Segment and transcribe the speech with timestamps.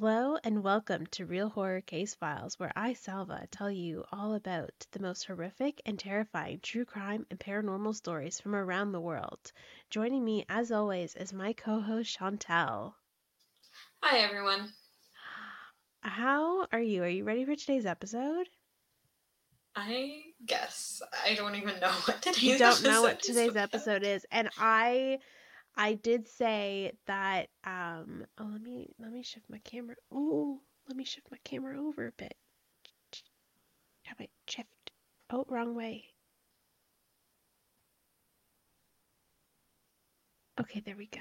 [0.00, 4.86] Hello and welcome to Real Horror Case Files, where I, Salva, tell you all about
[4.92, 9.52] the most horrific and terrifying true crime and paranormal stories from around the world.
[9.90, 12.96] Joining me, as always, is my co host Chantal.
[14.02, 14.72] Hi, everyone.
[16.00, 17.02] How are you?
[17.02, 18.48] Are you ready for today's episode?
[19.76, 21.02] I guess.
[21.26, 25.18] I don't even know what today's You don't know what today's episode is, and I.
[25.76, 29.96] I did say that um oh let me let me shift my camera.
[30.12, 32.34] Oh, let me shift my camera over a bit.
[34.04, 34.90] How about shift?
[35.30, 36.06] Oh, wrong way.
[40.60, 41.20] Okay, there we go.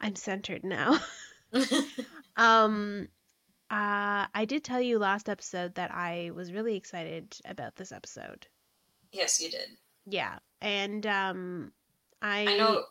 [0.00, 0.98] I'm centered now.
[2.36, 3.08] um
[3.70, 8.46] uh I did tell you last episode that I was really excited about this episode.
[9.12, 9.68] yes, you did.
[10.06, 10.38] Yeah.
[10.60, 11.72] And um
[12.20, 12.84] I I know.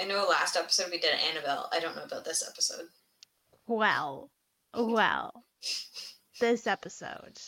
[0.00, 0.26] I know.
[0.28, 1.68] Last episode we did Annabelle.
[1.72, 2.86] I don't know about this episode.
[3.66, 4.30] well
[4.74, 5.44] well
[6.40, 7.38] this episode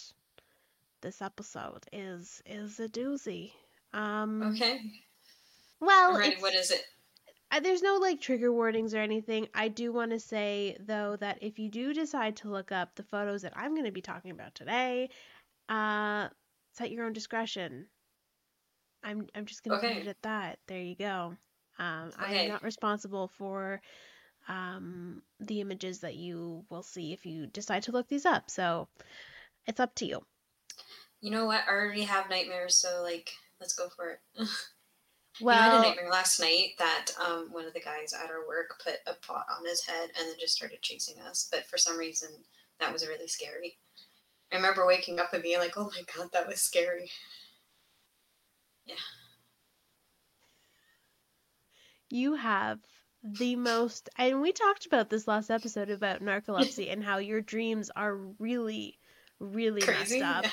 [1.02, 3.52] this episode is is a doozy.
[3.92, 4.80] Um Okay.
[5.80, 6.28] well I'm ready.
[6.30, 6.82] it's- What is it?
[7.50, 9.48] I, there's no like trigger warnings or anything.
[9.54, 13.02] I do want to say though that if you do decide to look up the
[13.02, 15.08] photos that I'm going to be talking about today,
[15.70, 16.28] uh,
[16.70, 17.86] it's at your own discretion.
[19.02, 19.94] I'm I'm just going to Okay.
[19.96, 20.58] leave it at that.
[20.66, 21.36] There you go.
[21.78, 23.80] Um, I am not responsible for
[24.48, 28.50] um, the images that you will see if you decide to look these up.
[28.50, 28.88] So
[29.66, 30.24] it's up to you.
[31.20, 31.64] You know what?
[31.68, 34.20] I already have nightmares, so like, let's go for it.
[35.40, 38.12] Well, you know, I had a nightmare last night that um, one of the guys
[38.12, 41.48] at our work put a pot on his head and then just started chasing us.
[41.50, 42.30] But for some reason,
[42.80, 43.78] that was really scary.
[44.52, 47.10] I remember waking up and being like, "Oh my god, that was scary."
[52.10, 52.78] You have
[53.22, 57.90] the most and we talked about this last episode about narcolepsy and how your dreams
[57.96, 58.98] are really
[59.40, 60.20] really Crazy.
[60.20, 60.44] messed up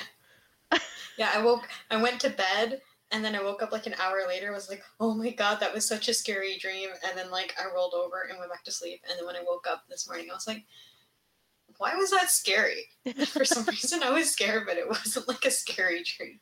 [0.72, 0.78] Yeah.
[1.16, 1.68] yeah, I woke.
[1.90, 2.80] I went to bed
[3.12, 4.52] and then I woke up like an hour later.
[4.52, 7.72] Was like, "Oh my god, that was such a scary dream." And then like I
[7.72, 9.00] rolled over and went back to sleep.
[9.08, 10.64] And then when I woke up this morning, I was like,
[11.78, 12.88] "Why was that scary?"
[13.26, 16.40] For some reason, I was scared, but it wasn't like a scary dream.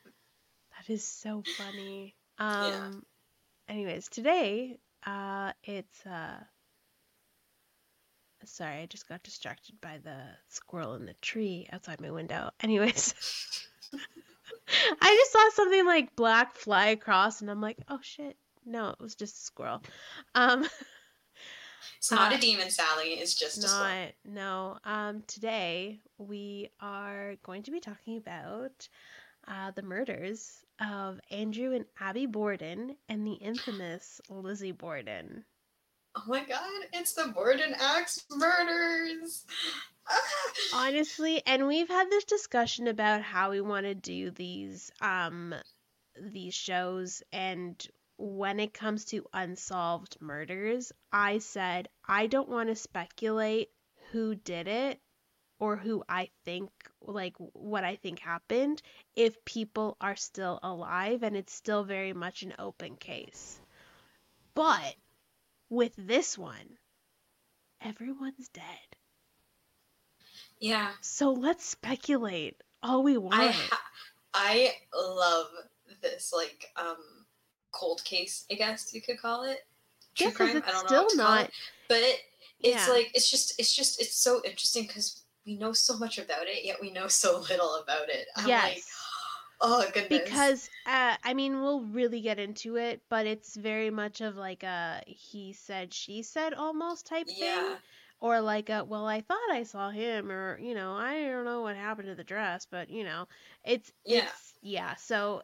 [0.76, 3.04] that is so funny um
[3.68, 3.74] Yeah.
[3.74, 6.36] anyways today uh it's uh
[8.44, 10.16] sorry i just got distracted by the
[10.48, 12.50] squirrel in the tree outside my window.
[12.60, 13.14] Anyways.
[15.00, 18.36] I just saw something like black fly across and i'm like oh shit.
[18.66, 19.82] No it was just a squirrel.
[20.34, 20.66] Um
[21.98, 23.14] It's not Uh, a demon, Sally.
[23.14, 23.88] It's just a squirrel.
[23.94, 24.78] not no.
[24.84, 28.88] Um today we are going to be talking about
[29.48, 35.44] uh, the murders of andrew and abby borden and the infamous lizzie borden
[36.16, 39.44] Oh my god, it's the Borden Axe murders.
[40.08, 40.54] Ah!
[40.74, 45.54] honestly and we've had this discussion about how we want to do these um
[46.20, 52.76] these shows and when it comes to unsolved murders i said i don't want to
[52.76, 53.70] speculate
[54.12, 55.00] who did it
[55.64, 56.70] or who i think
[57.00, 58.82] like what i think happened
[59.16, 63.60] if people are still alive and it's still very much an open case
[64.54, 64.94] but
[65.70, 66.68] with this one
[67.80, 68.88] everyone's dead
[70.60, 73.34] Yeah, so let's speculate all we want.
[73.40, 73.90] I ha-
[74.32, 75.48] I love
[76.00, 76.96] this like um
[77.72, 79.60] cold case, I guess you could call it.
[80.18, 80.56] Yeah, 'cause crime.
[80.58, 81.52] it's I don't know still what to call not- it.
[81.88, 82.02] But
[82.60, 82.88] it's Yeah.
[82.88, 86.64] like it's just it's just it's so interesting because we know so much about it,
[86.64, 88.26] yet we know so little about it.
[88.36, 88.90] I'm like, yes.
[89.60, 90.22] oh goodness.
[90.24, 94.62] because uh, I mean we'll really get into it, but it's very much of like
[94.62, 97.76] a he said she said almost type thing,
[98.20, 101.62] or like a well I thought I saw him, or you know I don't know
[101.62, 103.26] what happened to the dress, but you know
[103.64, 104.24] it's Yeah.
[104.24, 104.94] it's yeah.
[104.96, 105.42] So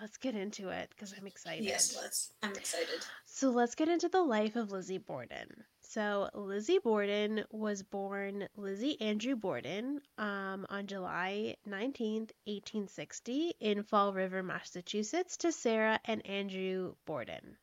[0.00, 1.64] let's get into it because I'm excited.
[1.64, 2.30] yes, let's.
[2.42, 3.04] I'm excited.
[3.26, 5.64] So let's get into the life of Lizzie Borden.
[5.88, 14.12] So Lizzie Borden was born Lizzie Andrew Borden um, on July 19th, 1860 in Fall
[14.12, 17.56] River, Massachusetts to Sarah and Andrew Borden.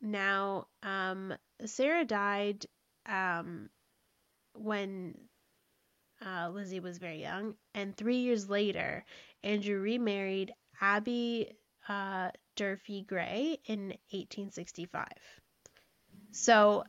[0.00, 1.34] Now, um,
[1.66, 2.64] Sarah died
[3.04, 3.68] um,
[4.54, 5.18] when
[6.24, 9.04] uh, Lizzie was very young, and three years later,
[9.44, 11.52] Andrew remarried Abby
[11.86, 15.06] uh, Durfee Gray in 1865.
[16.32, 16.84] So,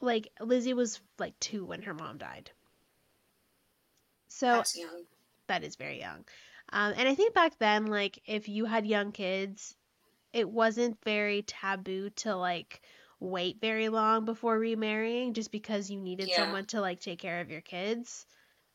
[0.00, 2.52] like, Lizzie was like two when her mom died.
[4.28, 5.06] So, That's young.
[5.48, 6.26] that is very young.
[6.70, 9.76] Um, and I think back then, like, if you had young kids,
[10.32, 12.82] it wasn't very taboo to, like,
[13.20, 16.34] wait very long before remarrying just because you needed Yeah.
[16.34, 18.26] someone to like take care of your kids,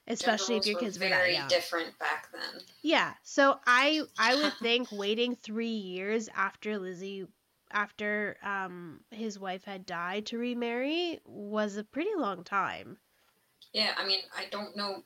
[0.07, 1.49] especially if your kids were were very young.
[1.49, 2.61] different back then.
[2.83, 3.15] Yeah.
[3.23, 7.25] So I I would think waiting 3 years after Lizzie
[7.73, 12.97] after um his wife had died to remarry was a pretty long time.
[13.73, 15.03] Yeah, I mean, I don't know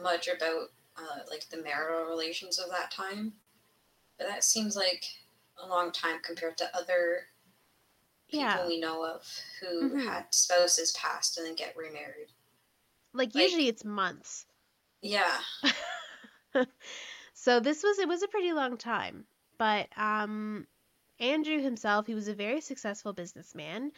[0.00, 3.32] much about uh, like the marital relations of that time,
[4.18, 5.04] but that seems like
[5.62, 7.26] a long time compared to other
[8.28, 8.66] people Yeah.
[8.66, 9.26] we know of
[9.60, 10.04] who Mhm.
[10.04, 12.32] had spouses passed and then get remarried.
[13.12, 14.46] Like Like- usually it's months.
[15.00, 15.40] Yeah,
[17.34, 19.26] so this was it was a pretty long time
[19.58, 20.66] but um
[21.20, 23.90] andrew himself he was a very successful businessman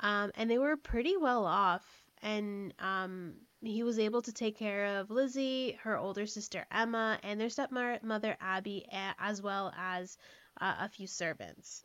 [0.00, 1.84] um and they were pretty well off.
[2.22, 7.40] And um he was able to take care of lizzie her older sister emma and
[7.40, 8.86] their stepmother abby
[9.18, 10.16] as well as
[10.60, 11.82] uh, a few servants.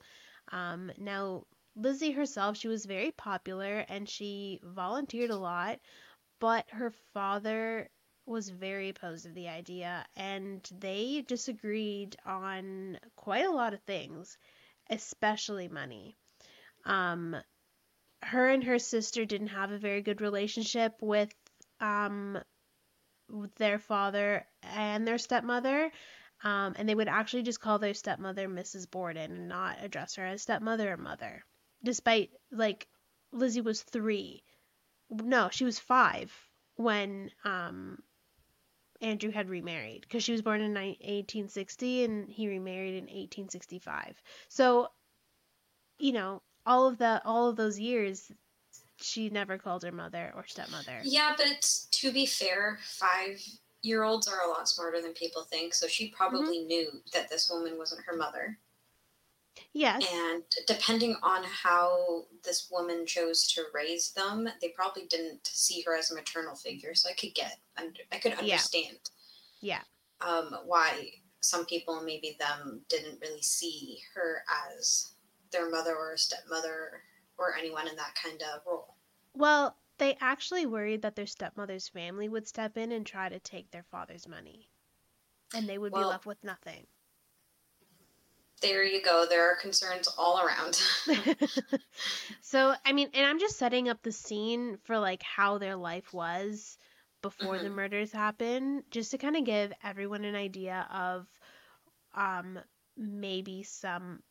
[0.51, 1.45] Um now
[1.75, 5.79] lizzie herself she was very popular and she volunteered a lot
[6.39, 7.89] but her father
[8.25, 14.37] was very opposed to the idea and they disagreed on quite a lot of things
[14.89, 16.17] especially money.
[16.85, 17.35] Um
[18.21, 21.33] her and her sister didn't have a very good relationship with
[21.79, 22.39] um
[23.57, 25.91] their father and their stepmother.
[26.43, 28.89] Um and they would actually just call their stepmother Mrs.
[28.89, 31.43] Borden and not address her as stepmother or mother.
[31.83, 32.87] Despite like
[33.31, 34.43] Lizzie was 3
[35.09, 36.31] no she was 5
[36.75, 38.01] when um
[39.03, 44.21] Andrew had remarried because she was born in 1860 and he remarried in 1865.
[44.49, 44.89] So,
[45.99, 48.31] you know, all of the all of those years,
[48.97, 50.99] she never called her mother or stepmother.
[51.03, 51.61] yeah, but
[51.91, 55.73] to be fair, five-year-olds are a lot smarter than people think.
[55.73, 56.67] So she probably Mm-hmm.
[56.67, 58.59] knew that this woman wasn't her mother.
[59.73, 60.05] Yes.
[60.13, 65.95] And depending on how this woman chose to raise them, they probably didn't see her
[65.95, 66.93] as a maternal figure.
[66.93, 67.57] So I could get,
[68.11, 69.09] I could understand
[69.61, 69.81] Yeah.
[70.21, 71.09] um, why
[71.41, 75.13] some people, maybe them, didn't really see her as
[75.51, 77.01] their mother or stepmother
[77.37, 78.95] or anyone in that kind of role.
[79.33, 83.71] Well, they actually worried that their stepmother's family would step in and try to take
[83.71, 84.69] their father's money,
[85.55, 86.85] and they would be left with nothing.
[88.63, 89.27] There you go.
[89.29, 90.81] There are concerns all around.
[92.41, 96.13] so I mean, and I'm just setting up the scene for like how their life
[96.13, 96.77] was
[97.21, 97.73] before the Mhm.
[97.75, 101.27] murders happened, just to kind of give everyone an idea of
[102.15, 102.59] um
[102.97, 104.23] maybe some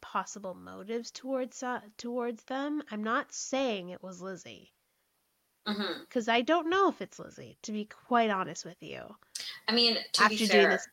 [0.00, 2.82] possible motives towards uh, towards them.
[2.90, 4.72] I'm not saying it was Lizzie
[5.64, 9.02] because I don't know if it's Lizzie, to be quite honest with you.
[9.68, 10.88] I mean, to After be doing fair, this-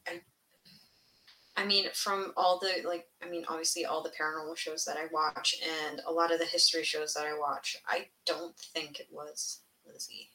[1.60, 5.06] I, mean, from all the like, I mean, obviously all the paranormal shows that I
[5.12, 5.56] watch
[5.90, 9.60] and a lot of the history shows that I watch, I don't think it was
[9.86, 10.30] Lizzie.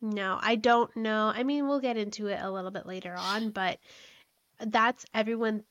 [0.00, 1.32] No, I don't know.
[1.34, 3.78] I mean, we'll get into it a little bit later on, but
[4.60, 5.62] that's everyone.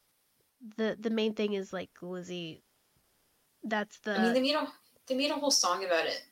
[0.77, 2.63] the The main thing is like Lizzie.
[3.63, 4.67] That's the I mean, they made a
[5.07, 6.23] they made a whole song about it.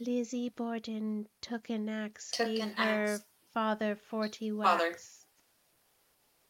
[0.00, 3.24] Lizzie Borden took an axe, Took an her axe.
[3.52, 4.96] father forty Father.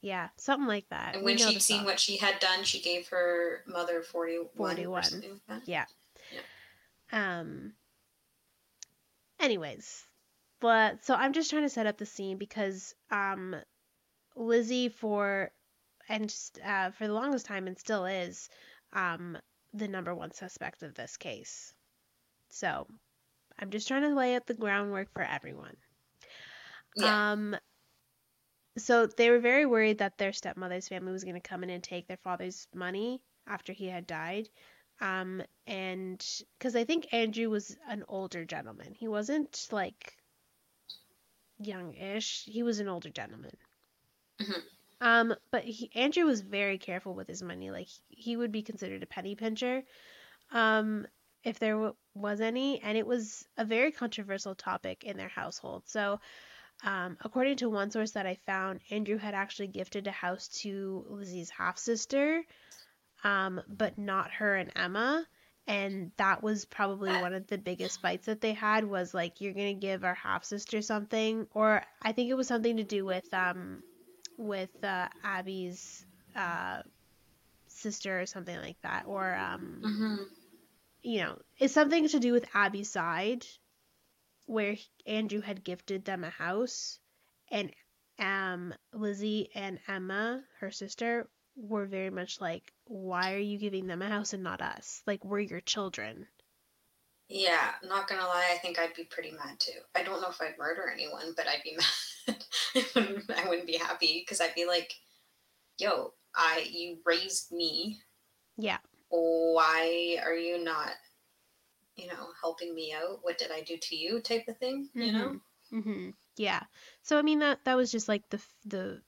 [0.02, 1.14] Yeah, something like that.
[1.14, 1.86] And when she'd seen song.
[1.86, 4.48] what she had done, she gave her mother 41.
[4.56, 4.88] 41.
[4.88, 5.62] Or like that.
[5.64, 5.84] Yeah.
[7.12, 7.72] Um.
[9.38, 10.04] Anyways,
[10.60, 13.56] but so I'm just trying to set up the scene because um,
[14.36, 15.50] Lizzie for
[16.08, 18.48] and just, uh, for the longest time and still is
[18.92, 19.38] um
[19.72, 21.72] the number one suspect of this case.
[22.48, 22.86] So
[23.58, 25.76] I'm just trying to lay out the groundwork for everyone.
[26.96, 27.32] Yeah.
[27.32, 27.56] Um,
[28.78, 31.82] so they were very worried that their stepmother's family was going to come in and
[31.82, 34.48] take their father's money after he had died.
[35.00, 36.24] Um, and
[36.58, 40.16] because I think Andrew was an older gentleman, he wasn't like
[41.58, 42.44] youngish.
[42.44, 43.56] He was an older gentleman.
[44.40, 44.62] Mhm.
[45.00, 47.70] Um, but he, Andrew was very careful with his money.
[47.70, 49.82] Like he would be considered a penny pincher.
[50.52, 51.06] Um,
[51.44, 55.84] if there w- was any, and it was a very controversial topic in their household.
[55.88, 56.20] So,
[56.84, 61.04] um, according to one source that I found, Andrew had actually gifted a house to
[61.08, 62.42] Lizzie's half sister,
[63.24, 65.26] um, but not her and Emma.
[65.66, 69.54] And that was probably one of the biggest fights that they had was like, you're
[69.54, 73.32] gonna give our half sister something, or I think it was something to do with
[73.32, 73.82] um,
[74.36, 76.82] with uh, Abby's uh,
[77.68, 80.16] sister or something like that, or um, hmm
[81.02, 83.44] you know, it's something to do with Abby's side,
[84.46, 86.98] where Andrew had gifted them a house,
[87.50, 87.72] and
[88.18, 94.02] um, Lizzie and Emma, her sister, were very much like, why are you giving them
[94.02, 95.02] a house and not us?
[95.06, 96.26] Like, we're your children.
[97.28, 99.80] Yeah, not gonna lie, I think I'd be pretty mad too.
[99.94, 101.76] I don't know if I'd murder anyone, but I'd be
[102.28, 102.44] mad.
[102.74, 104.92] I, wouldn't, I wouldn't be happy because I'd be like,
[105.78, 108.00] yo, I you raised me.
[108.58, 108.78] Yeah.
[109.08, 110.90] Why are you not,
[111.96, 113.18] you know, helping me out?
[113.22, 114.20] What did I do to you?
[114.20, 115.40] Type of thing, you know?
[115.72, 116.10] Mm-hmm.
[116.36, 116.62] Yeah.
[117.02, 119.02] So I mean that that was just like the the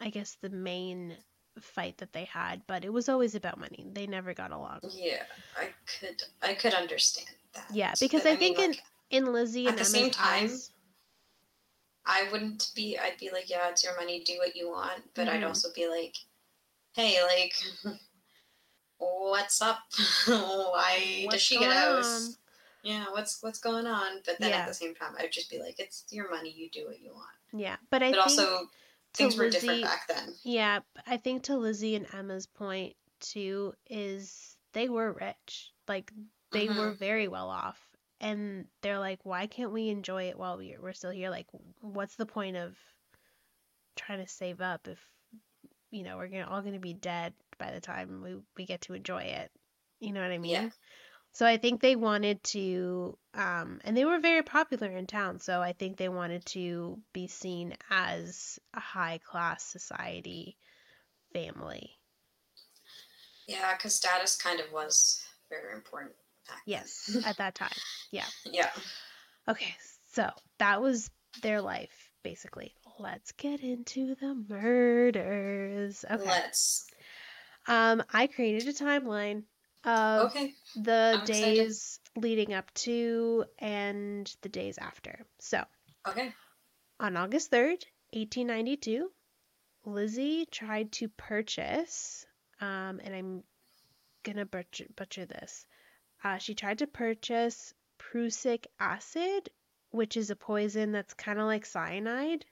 [0.00, 1.16] I guess the main
[1.58, 3.86] fight that they had, but it was always about money.
[3.92, 4.80] They never got along.
[4.92, 5.22] Yeah,
[5.58, 7.66] I could I could understand that.
[7.72, 10.10] Yeah, because But I, think mean, in like, in Lizzie at and the Emma's same
[10.10, 10.70] time, eyes,
[12.04, 12.98] I wouldn't be.
[12.98, 14.22] I'd be like, yeah, it's your money.
[14.22, 15.02] Do what you want.
[15.14, 15.48] But I'd Mhm.
[15.48, 16.16] also be like,
[16.92, 17.54] hey, like,
[18.98, 19.78] what's up?
[20.26, 22.28] Why does she get house?
[22.28, 22.34] on?
[22.82, 24.22] Yeah, what's what's going on?
[24.24, 24.60] But then Yeah.
[24.60, 26.50] at the same time, I'd just be like, it's your money.
[26.50, 27.26] You do what you want.
[27.52, 28.68] yeah, but I but think also,
[29.14, 30.34] things were different back then.
[30.44, 36.12] yeah, I think to Lizzie and Emma's point too is they were rich, like
[36.52, 36.98] they were Mhm.
[36.98, 37.80] very well off,
[38.20, 41.30] and they're like, why can't we enjoy it while we we're still here?
[41.30, 41.46] Like,
[41.80, 42.76] what's the point of
[43.96, 45.00] trying to save up if
[45.90, 48.94] you know we're gonna all gonna be dead by the time we we get to
[48.94, 49.50] enjoy it?
[50.00, 50.52] You know what I mean?
[50.52, 50.68] Yeah.
[51.32, 55.38] So I think they wanted to, um, and they were very popular in town.
[55.38, 60.56] So I think they wanted to be seen as a high class society
[61.34, 61.90] family.
[63.46, 66.14] Yeah, because status kind of was very important.
[66.64, 67.76] Yes, at that time.
[68.10, 68.24] Yeah.
[68.50, 68.70] Yeah.
[69.48, 69.74] Okay,
[70.10, 71.10] so that was
[71.42, 72.74] their life, basically.
[72.98, 76.04] Let's get into the murders.
[76.10, 76.24] Okay.
[76.24, 76.86] Let's.
[77.68, 79.42] Um, I created a timeline
[79.84, 80.54] of Okay.
[80.76, 81.56] the I'm excited.
[81.56, 85.20] days leading up to and the days after.
[85.38, 85.62] So
[86.08, 86.32] Okay.
[87.00, 89.10] On August 3rd, 1892,
[89.84, 92.24] Lizzie tried to purchase,
[92.60, 93.42] um, and I'm
[94.22, 95.66] gonna butcher, butcher this.
[96.24, 99.50] Uh, she tried to purchase prussic acid,
[99.90, 102.44] which is a poison that's kind of like cyanide.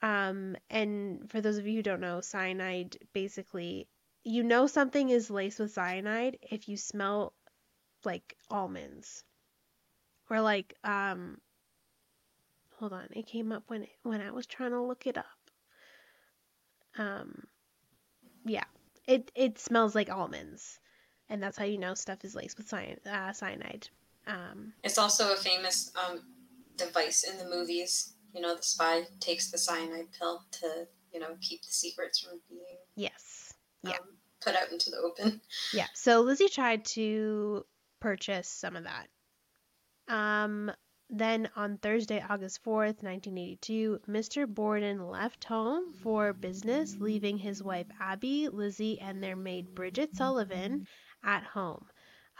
[0.00, 3.88] Um, and for those of you who don't know, cyanide basically,
[4.24, 7.32] you know something is laced with cyanide if you smell
[8.04, 9.24] like almonds.
[10.30, 11.40] Or like um
[12.76, 15.50] hold on it came up when when i was trying to look it up.
[16.98, 17.46] Um
[18.44, 18.64] yeah
[19.06, 20.78] it it smells like almonds.
[21.30, 23.88] And that's how you know stuff is laced with cyan, uh, cyanide.
[24.26, 26.20] Um It's also a famous um,
[26.76, 28.14] device in the movies.
[28.32, 32.40] You know, the spy takes the cyanide pill to, you know, keep the secrets from
[32.48, 33.52] being yes
[33.84, 33.98] um, Yeah.
[34.40, 35.40] put out into the open.
[35.72, 37.64] yeah so lizzie tried to
[38.00, 39.08] purchase some of that
[40.12, 40.70] um
[41.10, 44.46] then on Thursday, August 4th, 1982, Mr.
[44.46, 50.86] Borden left home for business, leaving his wife Abby, Lizzie, and their maid Bridget Sullivan
[51.24, 51.86] at home.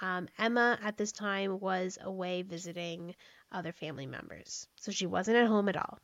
[0.02, 3.14] Um, Emma at this time was away visiting
[3.52, 5.98] other family members, so she wasn't at home at all.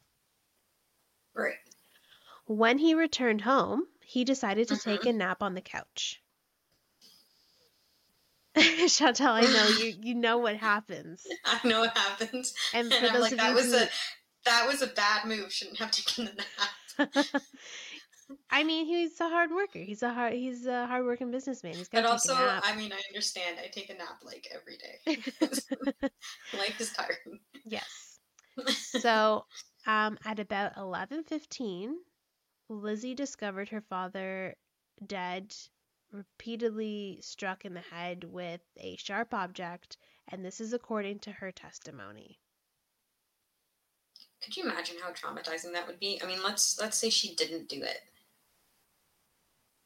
[1.34, 1.54] Right.
[2.46, 5.18] When he returned home, he decided to take a mm-hmm.
[5.18, 6.20] nap on the couch.
[8.88, 11.26] Chantal, I know you you know what happens.
[11.44, 12.54] I know what happens.
[12.72, 13.88] And And, for those like, of that you was who a
[14.44, 15.52] that was a bad move.
[15.52, 17.16] Shouldn't have taken the nap.
[18.50, 19.78] I mean, he's a hard worker.
[19.78, 21.74] He's a hard he's a hardworking businessman.
[21.74, 22.34] He's got But also.
[22.34, 23.58] I mean, I understand.
[23.62, 25.22] I take a nap like every day.
[26.58, 27.40] Life is tiring.
[27.64, 28.18] yes.
[29.00, 29.46] So,
[29.86, 31.96] um, at about eleven fifteen,
[32.68, 34.54] Lizzie discovered her father
[35.04, 35.52] dead,
[36.12, 39.96] repeatedly struck in the head with a sharp object,
[40.28, 42.38] and this is according to her testimony.
[44.42, 46.20] Could you imagine how traumatizing that would be?
[46.22, 48.02] I mean, let's let's say she didn't do it.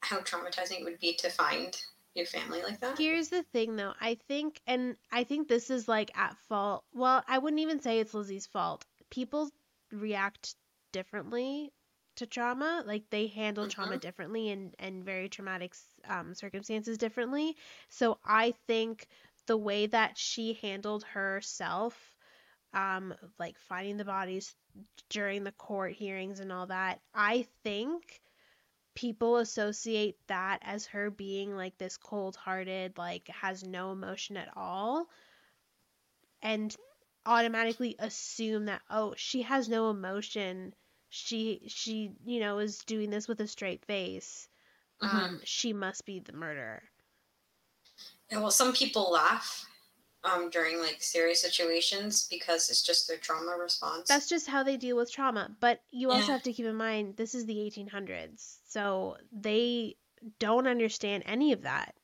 [0.01, 1.77] How traumatizing it would be to find
[2.15, 2.99] your family like that.
[2.99, 3.95] Here's the thing though.
[4.01, 6.85] I think and I think this is like at fault.
[6.93, 8.85] Well, I wouldn't even say it's Lizzie's fault.
[9.11, 9.51] People
[9.93, 10.55] react
[10.93, 11.73] differently
[12.17, 12.83] to trauma.
[12.87, 14.01] Like they handle trauma Mhm.
[14.01, 15.75] differently and and very traumatic
[16.09, 17.57] um, circumstances differently.
[17.89, 19.07] So I think
[19.47, 22.17] the way that she handled herself
[22.75, 24.55] um like finding the bodies
[25.09, 28.21] during the court hearings and all that, I think
[28.99, 35.09] people associate that as her being like this cold-hearted, like has no emotion at all
[36.43, 36.77] and
[37.27, 40.75] automatically assume that oh, she has no emotion.
[41.11, 44.49] She she, you know, is doing this with a straight face.
[45.01, 45.13] Mhm.
[45.13, 46.83] Um she must be the murderer.
[48.31, 49.68] Yeah, well, some people laugh
[50.29, 54.09] um, during like serious situations because it's just their trauma response.
[54.09, 55.51] That's just how they deal with trauma.
[55.61, 56.33] But you also Yeah.
[56.33, 58.59] have to keep in mind this is the 1800s.
[58.67, 59.97] So they
[60.39, 61.95] don't understand any of that.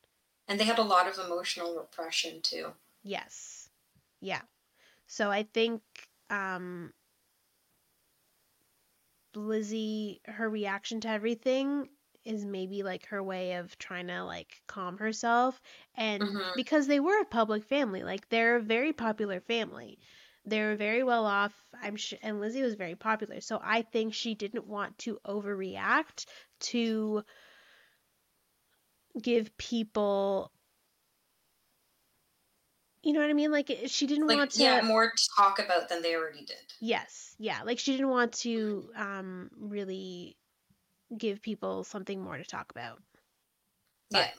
[0.47, 2.73] and they had a lot of emotional repression too.
[3.03, 3.69] Yes.
[4.21, 4.43] Yeah.
[5.07, 5.83] So I think
[6.31, 6.93] um
[9.35, 11.89] Lizzie her reaction to everything
[12.25, 15.61] is maybe like her way of trying to like calm herself
[15.97, 16.57] and Mhm.
[16.57, 19.99] because they were a public family like they're a very popular family
[20.47, 24.35] they're very well off i'm sure and lizzie was very popular so i think she
[24.35, 26.27] didn't want to overreact
[26.61, 27.23] to
[29.21, 30.51] give people
[33.03, 35.59] you know what i mean like she didn't Like want to yeah, more to talk
[35.59, 36.57] about than they already did.
[36.81, 37.63] Yes, yeah.
[37.65, 40.37] Like she didn't want to um really
[41.19, 43.01] give people something more to talk about.
[44.11, 44.31] Yeah.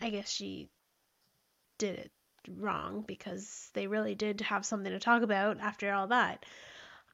[0.00, 0.68] I guess she
[1.78, 2.12] did it
[2.48, 6.44] wrong because they really did have something to talk about after all that.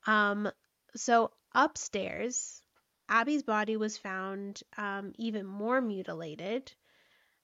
[0.06, 0.50] Um
[0.94, 2.60] so upstairs,
[3.08, 6.72] Abby's body was found um even more mutilated.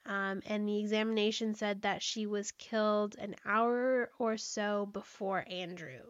[0.07, 6.01] Um, and the examination said that she was killed an hour or so before Andrew.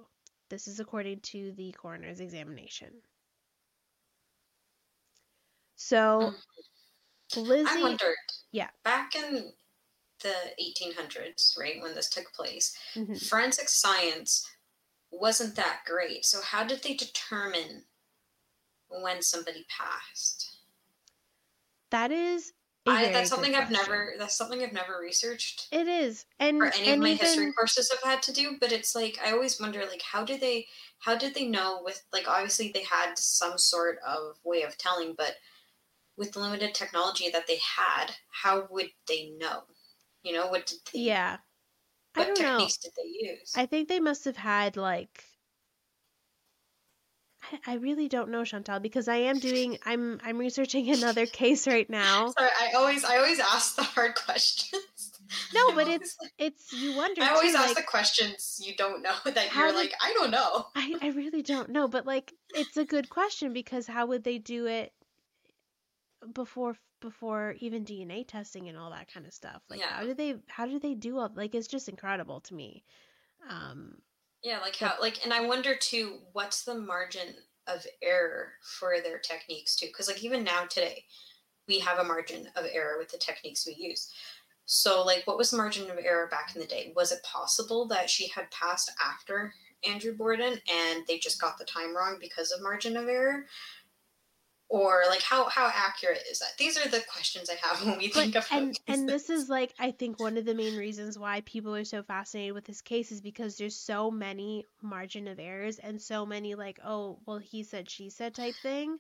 [0.51, 2.93] This is according to the coroner's examination.
[5.79, 6.35] So,
[7.37, 8.17] Lizzie, I wondered.
[8.51, 8.69] Yeah.
[8.83, 9.53] Back in
[10.21, 13.25] the 1800s, right, when this took place, Mhm.
[13.29, 14.45] forensic science
[15.11, 16.27] wasn't that great.
[16.27, 17.87] So how did they determine
[18.89, 20.57] when somebody passed?
[21.91, 22.53] that is
[22.87, 24.15] I, that's something I've never.
[24.19, 25.69] That's something I've never researched.
[25.71, 28.73] It is, and or any of my even history courses have had to do but
[28.73, 30.67] it's like i always wonder like how do they
[30.99, 35.15] how did they know with like obviously they had some sort of way of telling
[35.17, 35.37] but
[36.19, 39.63] with the limited technology that they had how would they know?
[40.23, 41.39] You know what did they yeah,
[42.15, 42.59] I what don't know.
[42.59, 43.53] techniques did they use?
[43.57, 45.25] I think they must have had like
[47.67, 51.67] I, I really don't know Chantal because I am doing I'm I'm researching another case
[51.67, 52.29] right now.
[52.29, 54.83] sorry i always i always ask the hard questions.
[55.55, 59.03] No, but it's it's you wonder i always too, ask like the questions you don't
[59.03, 60.67] know that you're did- like i don't know.
[60.75, 64.39] I, I really don't know, but like it's a good question because how would they
[64.39, 64.93] do it
[66.35, 69.63] before before even DNA testing and all that kind of stuff?
[69.71, 72.85] Like how do they how do they do all like it's just incredible to me.
[73.49, 74.03] Um
[74.43, 77.35] Yeah, like how like and I wonder too what's the margin
[77.67, 81.05] of error for their techniques too cuz like even now today
[81.69, 84.13] we have a margin of error with the techniques we use.
[84.67, 86.93] So like what was the margin of error back in the day?
[86.97, 89.55] Was it possible that she had passed after
[89.85, 93.47] Andrew Borden and they just got the time wrong because of margin of error?
[94.71, 96.57] Or like how how accurate is that?
[96.59, 99.49] These are the questions I have when we but think of and and this is
[99.49, 102.83] like I think one of the main reasons why people are so fascinated with this
[102.83, 107.39] case is because there's so many margin of errors and so many like oh well
[107.39, 108.99] he said she said type thing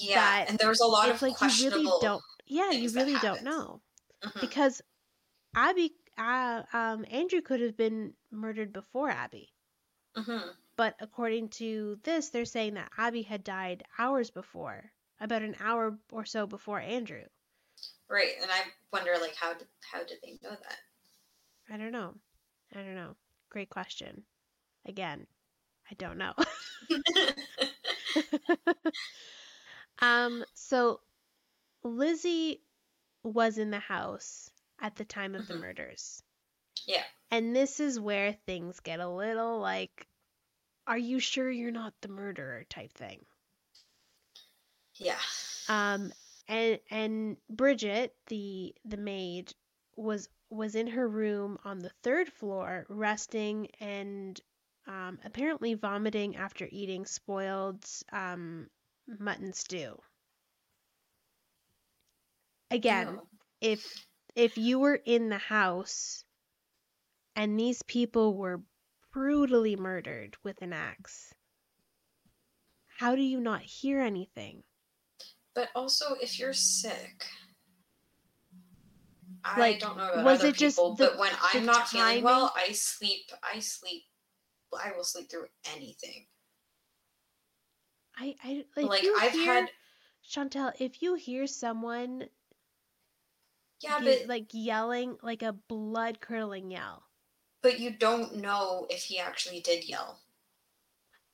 [0.00, 3.42] yeah, and there was a lot of like you really don't yeah you really don't
[3.42, 3.80] know
[4.24, 4.40] Mhm.
[4.40, 4.82] because
[5.54, 9.52] Abby uh, um Andrew could have been murdered before Abby
[10.16, 10.56] Mhm.
[10.76, 15.98] but according to this they're saying that Abby had died hours before about an hour
[16.10, 17.24] or so before Andrew.
[18.08, 20.78] Right, and I wonder like how did how did they know that?
[21.70, 22.14] I don't know.
[22.74, 23.16] I don't know.
[23.50, 24.24] Great question.
[24.86, 25.26] Again
[25.90, 26.34] I don't know.
[29.98, 31.00] Um so
[31.82, 32.62] Lizzie
[33.22, 34.50] was in the house
[34.80, 35.56] at the time of the Mhm.
[35.60, 36.22] murders.
[36.86, 40.08] Yeah, And this is where things get a little like,
[40.86, 42.64] are you sure you're not the murderer?
[42.64, 43.24] type thing.
[44.98, 45.18] Yeah,
[45.68, 46.12] Um,
[46.48, 49.54] and and Bridget, the the maid,
[49.96, 54.40] was was in her room on the third floor, resting and
[54.86, 58.68] um, apparently vomiting after eating spoiled um,
[59.06, 60.00] mutton stew.
[62.70, 63.28] Again, Ew.
[63.60, 66.24] if if you were in the house
[67.36, 68.62] and these people were
[69.12, 71.32] brutally murdered with an axe
[72.98, 74.64] how do you not hear anything
[75.56, 77.24] But also, if you're sick,
[79.42, 81.88] I Like, don't know about was other it just people, the- but when I'm not
[81.88, 83.30] feeling well, I sleep.
[83.42, 84.04] I sleep.
[84.78, 86.26] I will sleep through anything.
[88.18, 89.70] I, I like, like I've hear, had,
[90.22, 92.28] chantal if you hear someone
[93.80, 97.04] yeah, gi- but like yelling like a blood curdling yell
[97.62, 100.18] but you don't know if he actually did yell.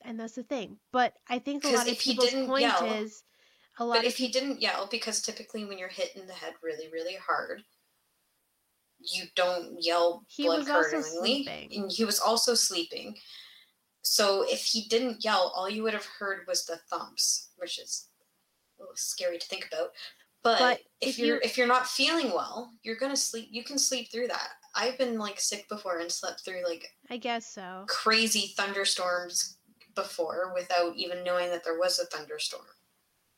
[0.02, 3.22] and that's the thing but i think a lot of people's point yell- is
[3.78, 6.54] a lot But if he didn't yell, because typically when you're hit in the head
[6.62, 7.64] really, really hard,
[8.98, 11.68] you don't yell He blood curdlingly.
[11.74, 13.16] And he was also sleeping.
[14.02, 18.08] So if he didn't yell, all you would have heard was the thumps, which is
[18.78, 19.90] a little scary to think about.
[20.42, 23.48] But, But if, if you're you- if you're not feeling well, you're gonna sleep.
[23.50, 24.48] You can sleep through that.
[24.74, 27.84] I've been like sick before and slept through like I guess so.
[27.88, 29.58] crazy thunderstorms
[29.94, 32.66] before without even knowing that there was a thunderstorm.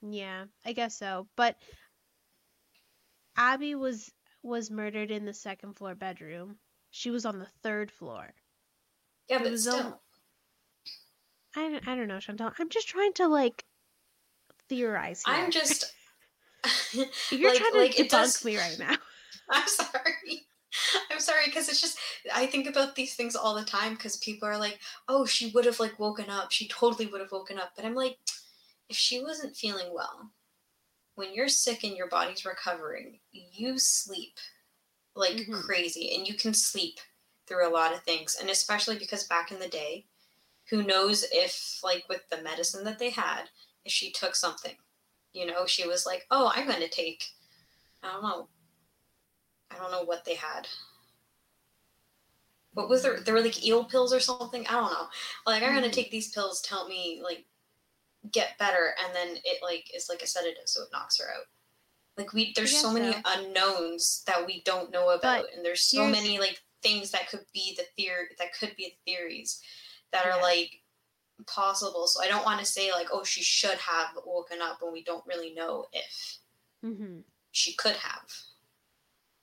[0.06, 1.26] Yeah, I guess so.
[1.36, 1.56] But
[3.36, 4.10] Abby was
[4.42, 6.56] was murdered in the second floor bedroom.
[6.90, 8.32] She was on the third floor.
[9.28, 9.74] Yeah, It but still.
[9.76, 9.94] on-
[11.56, 12.50] I don't, I don't know, Chantal.
[12.58, 13.64] I'm just trying to like
[14.68, 15.34] theorize here.
[15.34, 15.92] I'm just.
[17.30, 18.96] You're like- trying to like, debunk it does- me right now.
[19.50, 20.46] I'm sorry.
[21.10, 21.98] I'm sorry because it's just
[22.34, 25.64] I think about these things all the time because people are like, "Oh, she would
[25.66, 26.50] have like woken up.
[26.50, 28.18] She totally would have woken up." But I'm like,
[28.88, 30.32] if she wasn't feeling well,
[31.16, 34.38] when you're sick and your body's recovering, you sleep
[35.14, 35.62] like Mhm.
[35.64, 37.00] crazy, and you can sleep
[37.46, 38.36] through a lot of things.
[38.36, 40.06] And especially because back in the day,
[40.70, 43.50] who knows if like with the medicine that they had,
[43.84, 44.76] if she took something,
[45.32, 47.24] you know, she was like, "Oh, I'm going to take."
[48.02, 48.48] I don't know.
[49.70, 50.68] I don't know what they had.
[52.74, 53.20] What was there?
[53.20, 54.66] There were like eel pills or something.
[54.66, 55.08] I don't know.
[55.46, 55.92] Like I'm gonna Mhm.
[55.92, 57.46] take these pills to help me like
[58.32, 61.46] get better, and then it like is like a sedative, so it knocks her out.
[62.16, 63.18] Like we, there's so many so.
[63.26, 67.74] unknowns that we don't know about, and there's so many like things that could be
[67.76, 69.60] the theory that could be the theories
[70.12, 70.36] that Yeah.
[70.36, 70.82] are like
[71.46, 72.06] possible.
[72.06, 75.02] So I don't want to say like, oh, she should have woken up when we
[75.04, 76.38] don't really know if
[76.82, 78.30] hmm she could have.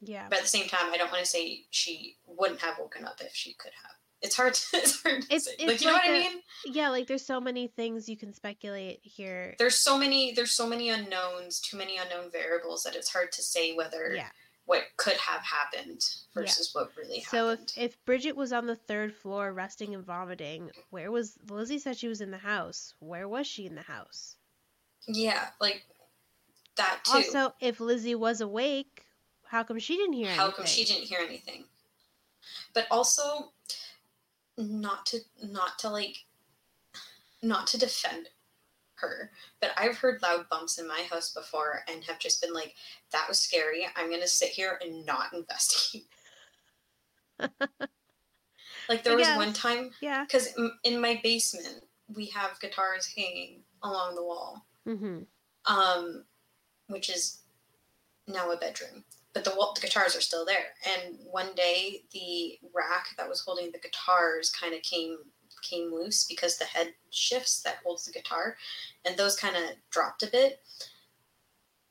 [0.01, 0.27] Yeah.
[0.29, 3.21] But at the same time, I don't want to say she wouldn't have woken up
[3.21, 3.95] if she could have.
[4.21, 5.51] It's hard to, it's hard to It's- say.
[5.59, 6.41] it's like, you know what I a- mean?
[6.65, 9.55] Yeah, like there's so many things you can speculate here.
[9.57, 13.41] There's so many, there's so many unknowns, too many unknown variables that it's hard to
[13.41, 14.29] say whether Yeah.
[14.65, 16.01] what could have happened
[16.35, 17.69] versus what really happened.
[17.75, 21.79] So if, if Bridget was on the third floor resting and vomiting, where was Lizzie
[21.79, 22.93] said she was in the house?
[22.99, 24.35] Where was she in the house?
[25.07, 25.83] yeah, like
[26.77, 27.13] that too.
[27.13, 29.05] Also, if Lizzie was awake,
[29.45, 30.39] how come she didn't hear anything?
[30.39, 31.65] How come she didn't hear anything?
[32.73, 33.51] But also,
[34.61, 36.17] not to not to like,
[37.41, 38.29] not to defend
[38.95, 42.75] her, but I've heard loud bumps in my house before and have just been like,
[43.11, 43.87] "That was scary.
[43.95, 46.07] I'm gonna sit here and not investigate."
[48.87, 50.23] like there was one time Yeah.
[50.25, 50.49] because
[50.83, 55.21] in my basement we have guitars hanging along the wall Mm-hmm.
[55.73, 56.25] um,
[56.87, 57.39] which is
[58.27, 59.03] now a bedroom.
[59.33, 60.73] But the, the guitars are still there.
[60.85, 65.17] And one day, the rack that was holding the guitars kind of came
[65.61, 68.57] came loose because the head shifts that holds the guitar,
[69.05, 70.59] and those kind of dropped a bit.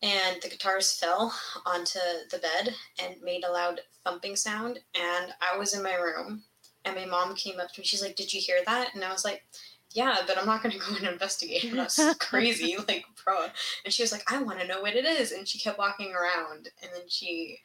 [0.02, 1.34] And the guitars fell
[1.66, 1.98] onto
[2.30, 4.80] the bed and made a loud thumping sound.
[4.94, 6.44] And I was in my room,
[6.84, 7.84] and my mom came up to me.
[7.84, 9.44] She's like, "Did you hear that?" And I was like,
[9.92, 11.70] yeah, but I'm not going to go and investigate.
[11.74, 13.46] That's crazy, like, bro.
[13.84, 15.32] And she was like, I want to know what it is.
[15.32, 16.68] And she kept walking around.
[16.82, 17.58] And then she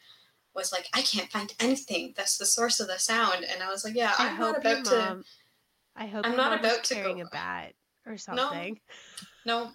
[0.55, 2.13] was like, I can't find anything.
[2.17, 3.43] That's the source of the sound.
[3.45, 4.95] And I was like, Yeah, I I'm hope not about to.
[4.97, 5.23] mom.
[5.95, 7.73] I hope I'm not about to go- carrying a bat
[8.05, 8.79] or something.
[9.45, 9.71] No,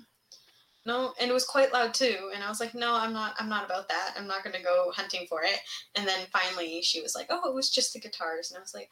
[0.86, 1.12] no.
[1.20, 2.30] And it was quite loud too.
[2.34, 3.34] And I was like, No, I'm not.
[3.38, 4.14] I'm not about that.
[4.16, 5.60] I'm not going to go hunting for it.
[5.94, 8.50] And then finally, she was like, Oh, it was just the guitars.
[8.50, 8.90] And I was like.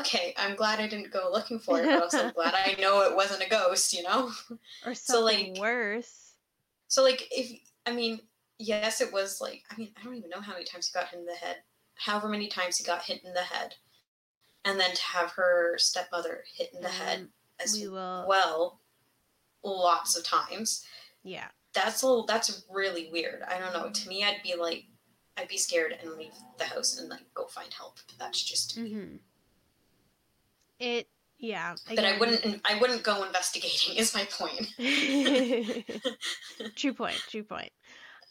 [0.00, 3.14] Okay, I'm glad I didn't go looking for it, but also glad I know it
[3.16, 4.30] wasn't a ghost, you know?
[4.84, 6.32] Or So, something like- worse.
[6.88, 7.50] So like if
[7.86, 8.20] I mean,
[8.58, 11.08] yes, it was like I mean, I don't even know how many times he got
[11.08, 11.56] hit in the head.
[11.96, 13.74] However many times he got hit in the head.
[14.64, 17.28] And then to have her stepmother hit in the head mm,
[17.62, 18.24] as we will.
[18.26, 18.80] well
[19.64, 20.84] lots of times.
[21.22, 21.48] yeah.
[21.72, 23.42] That's a that's really weird.
[23.42, 23.90] I don't know.
[23.90, 24.84] To me I'd be like
[25.36, 27.98] I'd be scared and leave the house and like go find help.
[28.06, 28.90] But that's just me.
[28.92, 29.16] Mm-hmm.
[30.84, 31.08] It.
[31.38, 31.74] Yeah.
[31.88, 34.68] that I wouldn't I wouldn't go investigating is my point.
[36.76, 37.20] true point.
[37.28, 37.72] True point.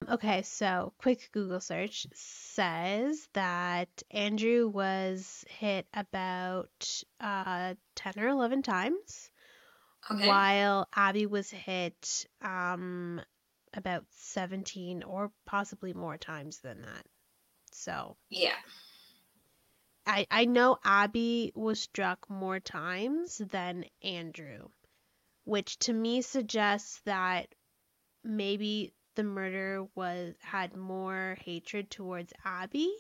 [0.10, 8.64] Okay, so quick Google search says that Andrew was hit about uh, 10 or 11
[8.64, 9.30] times,
[10.12, 10.28] Okay.
[10.28, 13.22] while Abby was hit um,
[13.74, 17.06] about 17 or possibly more times than that.
[17.72, 18.56] So Yeah.
[20.06, 24.70] I, I know Abby was struck more times than Andrew,
[25.46, 27.48] which to me suggests that
[28.24, 32.94] maybe the murder was had more hatred towards Abby.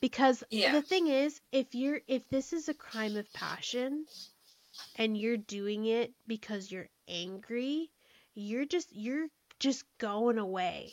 [0.00, 0.72] Because Yeah.
[0.72, 4.06] the thing is, if you're if this is a crime of passion
[4.96, 7.90] and you're doing it because you're angry,
[8.34, 10.92] you're just you're just going away.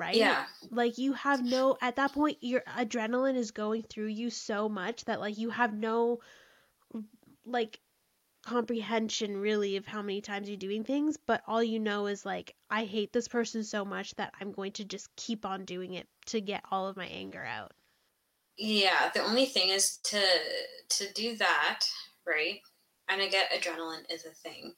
[0.00, 0.16] Right?
[0.16, 0.44] Yeah.
[0.70, 5.04] Like you have no at that point your adrenaline is going through you so much
[5.04, 6.20] that like you have no
[7.44, 7.78] like
[8.42, 12.54] comprehension really of how many times you're doing things, but all you know is like
[12.70, 16.08] I hate this person so much that I'm going to just keep on doing it
[16.26, 17.72] to get all of my anger out.
[18.56, 20.22] Yeah, the only thing is to
[20.90, 21.84] to do that,
[22.26, 22.60] right?
[23.08, 24.74] And I get adrenaline is a thing.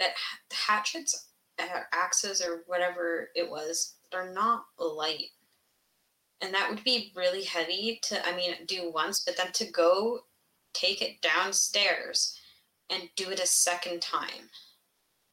[0.00, 0.14] That
[0.52, 1.28] hatchets,
[1.60, 5.30] uh, axes, or whatever it was, they're not light,
[6.40, 8.26] and that would be really heavy to.
[8.26, 10.20] I mean, do once, but then to go
[10.72, 12.38] take it downstairs
[12.90, 14.48] and do it a second time.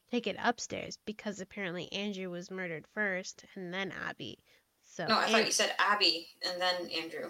[0.09, 4.39] Take it upstairs because apparently Andrew was murdered first and then Abby.
[4.83, 7.29] So No, I An- thought you said Abby and then Andrew.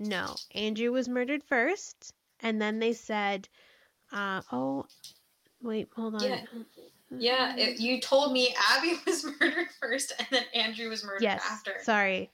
[0.00, 3.48] No, Andrew was murdered first, and then they said,
[4.12, 4.86] uh, "Oh,
[5.60, 6.44] wait, hold on." Yeah.
[7.10, 11.42] Yeah, it, you told me Abby was murdered first and then Andrew was murdered yes.
[11.48, 11.74] after.
[11.82, 12.30] Sorry,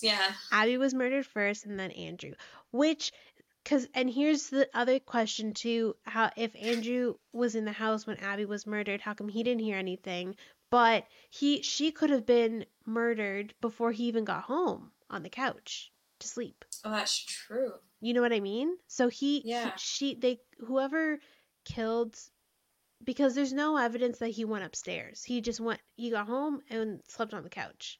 [0.00, 0.32] Yeah.
[0.52, 2.32] Abby was murdered first, and then Andrew.
[2.72, 3.12] Which,
[3.62, 8.16] because, and here's the other question too: how if Andrew was in the house when
[8.18, 10.36] Abby was murdered, how come he didn't hear anything?
[10.70, 15.92] But he, she could have been murdered before he even got home on the couch
[16.18, 16.64] to sleep.
[16.84, 17.74] Oh, that's true.
[18.00, 18.76] You know what I mean?
[18.88, 19.72] So he, he- Yeah.
[19.76, 21.20] she, they, whoever
[21.64, 22.18] killed,
[23.04, 25.22] because there's no evidence that he went upstairs.
[25.22, 27.98] He just went, he got home and slept on the couch.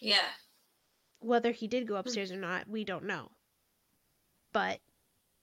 [0.00, 0.28] Yeah.
[1.20, 2.00] Whether he did go hmm.
[2.00, 3.30] upstairs or not, we don't know.
[4.52, 4.80] But,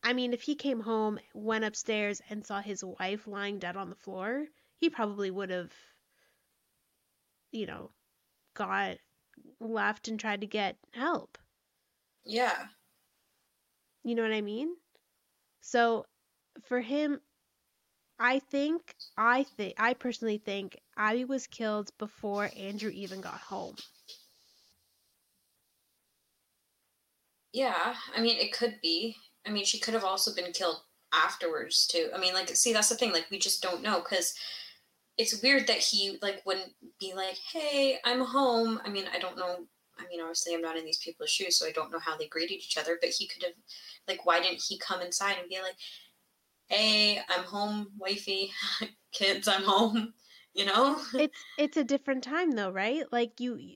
[0.04, 3.90] I mean, if he came home, went upstairs, and saw his wife lying dead on
[3.90, 4.46] the floor,
[4.78, 5.72] he probably would have,
[7.52, 7.92] you know,
[8.56, 8.98] got
[9.60, 11.38] left and tried to get help.
[12.26, 12.66] Yeah.
[14.04, 14.76] You know what I mean?
[15.62, 16.06] So
[16.64, 17.20] for him,
[18.18, 23.76] I think I think I personally think Abby was killed before Andrew even got home.
[27.52, 27.96] Yeah.
[28.16, 29.16] I mean, it could be.
[29.46, 30.82] I mean, she could have also been killed
[31.14, 32.10] afterwards too.
[32.14, 33.12] I mean, like, see, that's the thing.
[33.14, 34.34] Like, we just don't know because
[35.18, 39.38] it's weird that he like wouldn't be like, "Hey, I'm home." I mean, I don't
[39.38, 39.68] know.
[40.00, 42.28] I mean, obviously, I'm not in these people's shoes, so I don't know how they
[42.28, 42.98] greeted each other.
[43.00, 43.54] But he could have,
[44.08, 45.76] like, why didn't he come inside and be like,
[46.68, 48.52] "Hey, I'm home, wifey,
[49.12, 50.14] kids, I'm home,"
[50.54, 51.00] you know?
[51.14, 53.06] It's it's a different time though, right?
[53.12, 53.76] Like you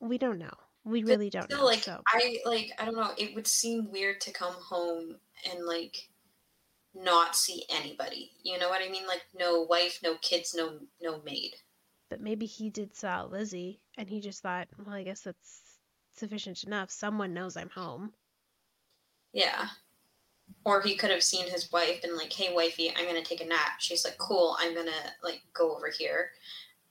[0.00, 0.54] we don't know.
[0.84, 1.64] We really don't still, know.
[1.64, 3.12] like so I like I don't know.
[3.18, 5.16] It would seem weird to come home
[5.50, 6.08] and like
[6.94, 8.32] not see anybody.
[8.42, 9.06] You know what I mean?
[9.06, 11.54] Like no wife, no kids, no no maid.
[12.10, 15.78] but maybe he did saw Lizzie and he just thought, well, I guess that's
[16.14, 16.90] sufficient enough.
[16.90, 18.12] Someone knows I'm home.
[19.32, 19.68] Yeah.
[20.68, 23.46] Or he could have seen his wife and like, "Hey, wifey, I'm gonna take a
[23.46, 26.32] nap." She's like, "Cool, I'm gonna like go over here,"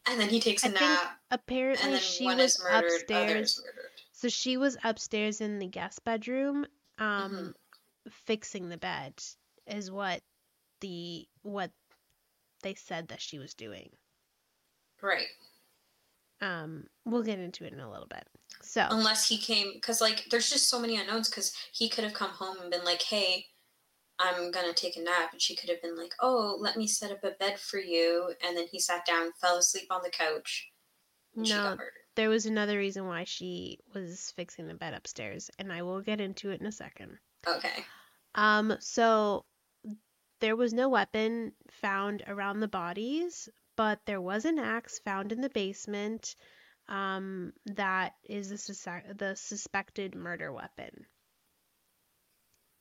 [0.07, 2.91] and then he takes a I nap, and Apparently then she one was is murdered,
[3.01, 3.61] upstairs.
[3.63, 3.91] murdered.
[4.13, 6.65] So she was upstairs in the guest bedroom,
[6.97, 8.09] um, Mm-hmm.
[8.25, 9.13] fixing the bed,
[9.67, 10.21] is what
[10.81, 11.71] the what
[12.63, 13.89] they said that she was doing.
[15.01, 15.27] Right.
[16.41, 18.27] Um, we'll get into it in a little bit.
[18.61, 21.29] So Unless he came, because like there's just so many unknowns.
[21.29, 23.47] Because he could have come home and been like, "Hey,
[24.19, 27.12] I'm gonna take a nap," and she could have been like, "Oh, let me set
[27.12, 30.71] up a bed for you," and then he sat down, fell asleep on the couch,
[31.36, 31.93] and she no, got murdered.
[32.15, 36.19] there was another reason why she was fixing the bed upstairs, and I will get
[36.21, 37.19] into it in a second.
[37.47, 37.86] Okay.
[38.36, 39.45] Um, so
[40.39, 45.41] there was no weapon found around the bodies, but there was an axe found in
[45.41, 46.36] the basement.
[46.88, 51.06] Um, that is the, sus- the suspected murder weapon.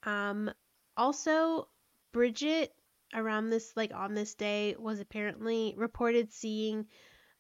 [0.05, 0.51] Um,
[0.97, 1.69] also,
[2.13, 2.75] Bridget
[3.15, 6.87] around this, like on this day, was apparently reported seeing,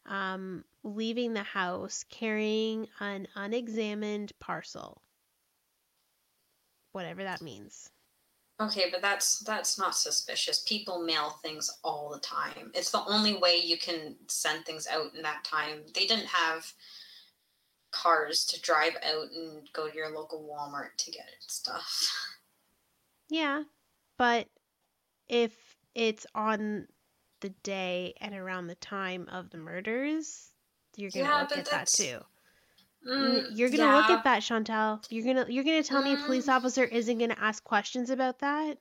[0.06, 5.02] um, leaving the house carrying an unexamined parcel.
[6.92, 7.90] Whatever that means.
[8.58, 10.60] Okay, but that's that's not suspicious.
[10.60, 12.70] People mail things all the time.
[12.74, 15.82] It's the only way you can send things out in that time.
[15.94, 16.72] They didn't have
[17.90, 22.10] cars to drive out and go to your local Walmart to get stuff.
[23.28, 23.64] Yeah,
[24.18, 24.48] but
[25.28, 25.52] if
[25.94, 26.86] it's on
[27.40, 30.50] the day and around the time of the murders,
[30.96, 32.20] you're gonna Yeah, look at that too.
[33.06, 35.00] Mm, You're gonna look at that, Chantal.
[35.10, 36.56] You're gonna you're gonna tell me a police Mm.
[36.56, 38.78] officer isn't gonna ask questions about that?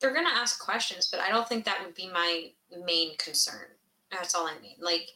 [0.00, 2.52] They're gonna ask questions, but I don't think that would be my
[2.84, 3.66] main concern.
[4.12, 4.76] That's all I mean.
[4.78, 5.10] Like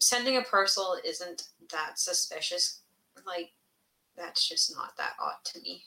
[0.00, 2.80] sending a parcel isn't that suspicious.
[3.26, 3.52] Like
[4.16, 5.84] that's just not that odd to me.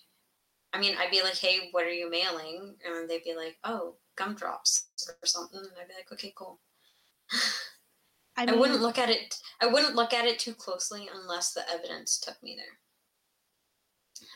[0.74, 3.98] I mean, I'd be like, "Hey, what are you mailing?" And they'd be like, "Oh,
[4.16, 4.90] gumdrops
[5.22, 6.62] or something." And I'd be like, "Okay, cool."
[8.36, 9.40] I I, wouldn't look at it.
[9.62, 12.80] I wouldn't look at it too closely unless the evidence took me there.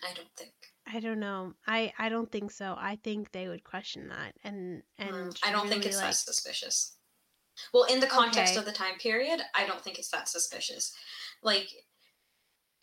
[0.03, 0.75] I don't think.
[0.85, 1.55] I don't know.
[1.67, 2.75] I I don't think so.
[2.77, 6.15] I think they would question that and and Mm, I don't think really, it's like
[6.15, 6.97] that suspicious.
[7.73, 8.57] Well, in the context Okay.
[8.57, 10.95] of the time period, I don't think it's that suspicious.
[11.43, 11.69] Like,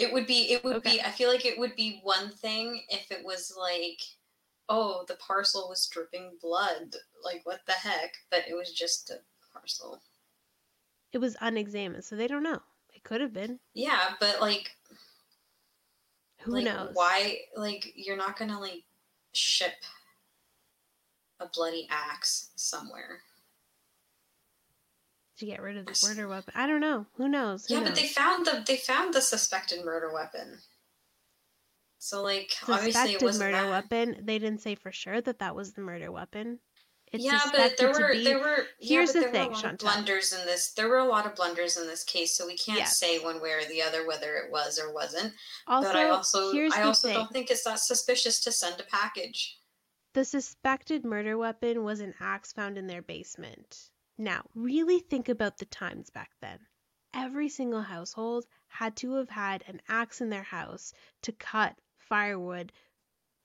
[0.00, 0.52] it would be.
[0.52, 0.96] It would Okay.
[0.96, 1.02] be.
[1.02, 4.00] I feel like it would be one thing if it was like,
[4.68, 6.94] oh, the parcel was dripping blood.
[7.24, 8.14] Like, what the heck?
[8.30, 9.20] But it was just a
[9.52, 10.02] parcel.
[11.12, 12.60] it was unexamined, so they don't know.
[12.94, 13.58] It could have been.
[13.74, 14.76] Yeah, but like,
[16.42, 16.90] Who like, knows?
[16.94, 17.38] Why?
[17.56, 18.84] Like, you're not gonna like
[19.32, 19.74] ship
[21.40, 23.22] a bloody axe somewhere.
[25.40, 26.52] To get rid of the murder weapon.
[26.54, 27.06] I don't know.
[27.16, 27.64] Who knows?
[27.66, 27.88] Who yeah, knows?
[27.88, 30.58] but they found the they found the suspected murder weapon.
[31.98, 33.70] So like obviously it wasn't murder that.
[33.70, 34.16] weapon.
[34.26, 36.58] They didn't say for sure that that was the murder weapon.
[37.10, 38.22] It's yeah, but there were be.
[38.22, 40.72] there were Here's yeah, the but there thing, were a lot of blunders in this.
[40.72, 42.98] There were a lot of blunders in this case, so we can't Yes.
[42.98, 45.32] say one way or the other whether it was or wasn't.
[45.66, 47.16] also, but I also I also thing.
[47.16, 49.58] don't think it's that suspicious to send a package.
[50.12, 53.89] The suspected murder weapon was an axe found in their basement.
[54.20, 56.58] Now, really think about the times back then.
[57.14, 62.70] Every single household had to have had an axe in their house to cut firewood,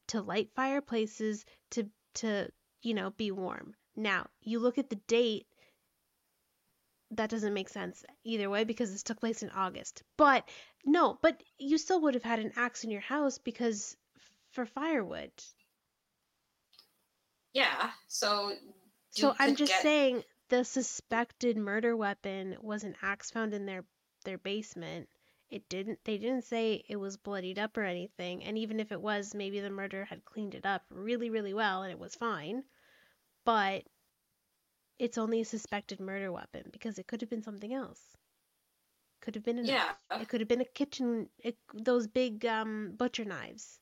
[0.07, 2.49] to light fireplaces, to to,
[2.81, 3.75] you know, be warm.
[3.95, 5.47] Now, you look at the date
[7.11, 10.03] that doesn't make sense either way because this took place in August.
[10.17, 10.43] But
[10.83, 13.95] no, but you still would have had an axe in your house because
[14.51, 15.31] for firewood.
[17.53, 18.53] Yeah, so
[19.11, 23.85] So I'm just get- saying the suspected murder weapon was an axe found in their
[24.23, 25.09] their basement.
[25.49, 29.01] It didn't they didn't say it was bloodied up or anything, and even if it
[29.01, 32.63] was, maybe the murderer had cleaned it up really really well and it was fine.
[33.45, 33.85] But
[34.99, 38.17] it's only a suspected murder weapon because it could have been something else.
[39.19, 39.83] Could have been a knife.
[40.09, 43.79] Yeah, It could have been a kitchen it, those big um butcher knives.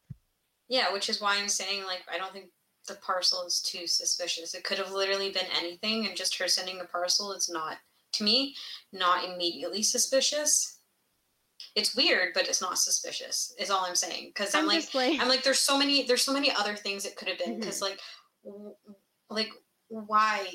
[0.68, 2.50] Yeah, which is why I'm saying like I don't think
[2.88, 4.54] the parcel is too suspicious.
[4.54, 7.78] It could have literally been anything, and just her sending a parcel is not
[8.14, 8.56] to me
[8.92, 10.80] not immediately suspicious.
[11.76, 13.56] It's weird, but it's not suspicious.
[13.58, 14.32] Is all I'm saying.
[14.34, 17.06] Because I'm, I'm like, like I'm like, there's so many, there's so many other things
[17.06, 17.52] it could have been.
[17.52, 17.60] Mm-hmm.
[17.62, 18.00] Because like,
[18.44, 18.76] w-
[19.30, 19.50] like
[19.88, 20.48] why,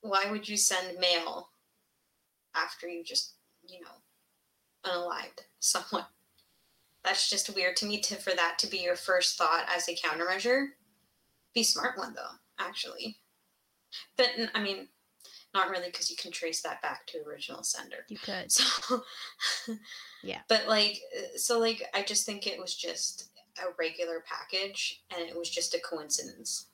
[0.00, 1.50] why would you send mail
[2.54, 3.34] after you just,
[3.68, 6.06] you know, unalived someone?
[7.04, 9.94] That's just weird to me to for that to be your first thought as a
[9.94, 10.68] countermeasure.
[11.54, 13.18] Be smart one though, actually.
[14.16, 14.88] But i mean,
[15.52, 18.04] not really because you can trace that back to original sender.
[18.08, 18.50] you could.
[18.52, 19.02] So
[20.22, 20.40] Yeah.
[20.48, 25.28] But like uh, so like I just think it was just a regular package and
[25.28, 26.66] it was just a coincidence.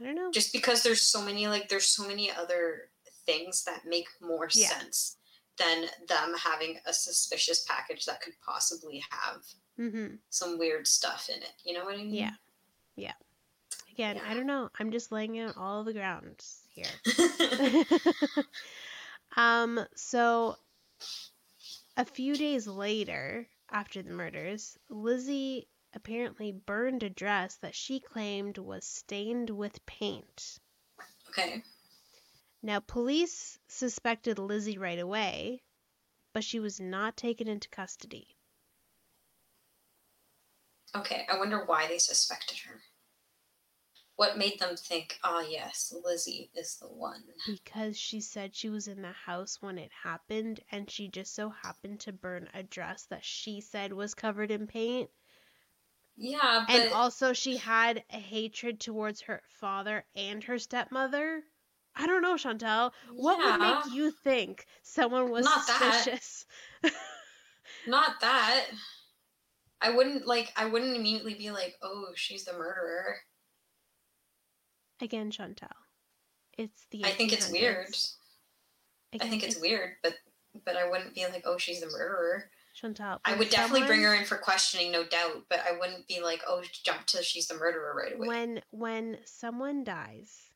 [0.00, 0.30] I don't know.
[0.32, 2.90] Just because there's so many like there's so many other
[3.26, 4.68] things that make more Yeah.
[4.68, 5.16] sense
[5.58, 9.42] than them having a suspicious package that could possibly have
[9.78, 10.18] Mhm.
[10.30, 11.52] some weird stuff in it.
[11.64, 12.14] You know what I mean?
[12.14, 12.34] Yeah.
[12.94, 13.14] Yeah.
[13.96, 14.68] Again, I don't know.
[14.78, 16.84] I'm just laying out all the grounds here.
[19.38, 20.56] um, so
[21.96, 28.58] a few days later, after the murders, Lizzie apparently burned a dress that she claimed
[28.58, 30.58] was stained with paint.
[31.30, 31.62] okay.
[32.62, 35.62] Now, police suspected Lizzie right away,
[36.34, 38.36] but she was not taken into custody.
[40.94, 41.26] Okay.
[41.32, 42.82] I wonder why they suspected her.
[44.16, 47.22] What made them think, ah, yes, Lizzie is the one?
[47.46, 51.50] Because she said she was in the house when it happened, and she just so
[51.50, 55.10] happened to burn a dress that she said was covered in paint.
[56.16, 61.42] Yeah, but And also, she had a hatred towards her father and her stepmother.
[61.94, 62.92] I don't know, Chantal.
[63.16, 65.92] What would make you think someone was Not that.
[65.92, 66.46] suspicious?
[67.86, 68.66] not that.
[69.80, 70.52] I wouldn't like.
[70.56, 73.18] I wouldn't immediately be like, "Oh, she's the murderer."
[75.00, 75.68] Again, Chantal.
[76.56, 77.04] It's the.
[77.04, 77.52] I think it's 1800s.
[77.52, 79.22] weird.
[79.22, 80.14] I think it's weird, but
[80.64, 83.20] but I wouldn't be like, "Oh, she's the murderer." Chantal.
[83.24, 86.42] I would definitely bring her in for questioning, no doubt, but I wouldn't be like,
[86.46, 90.50] "Oh, jump to she's the murderer right away." When when someone dies,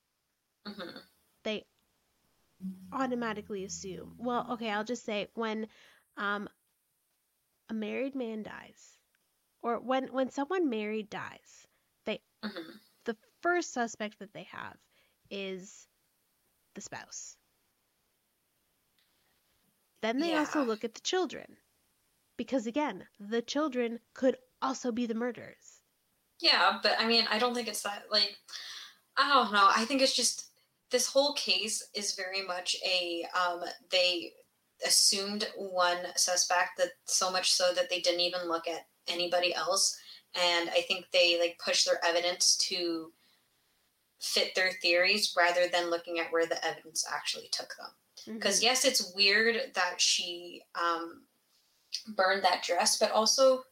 [0.66, 0.98] hmm
[1.44, 1.64] they
[2.92, 4.14] automatically assume.
[4.18, 5.68] Well, okay, I'll just say when
[6.16, 6.48] um
[7.68, 8.98] a married man dies
[9.62, 11.66] or when when someone married dies,
[12.06, 12.20] hmm the
[13.42, 14.76] first suspect that they have
[15.30, 15.86] is
[16.74, 17.36] the spouse.
[20.02, 21.56] Then they also look at the children.
[22.36, 25.82] Because again, the children could also be the murderers.
[26.40, 28.36] Yeah, but I mean, I don't think it's that like.
[29.16, 29.68] I don't know.
[29.74, 30.50] I think it's just
[30.90, 34.32] this whole case is very much a um, they
[34.86, 39.98] assumed one suspect that so much so that they didn't even look at anybody else
[40.34, 43.12] and i think they like push their evidence to
[44.20, 48.34] fit their theories rather than looking at where the evidence actually took them.
[48.36, 48.64] Because Mhm.
[48.64, 51.26] yes it's weird that she um,
[52.08, 53.64] burned that dress but also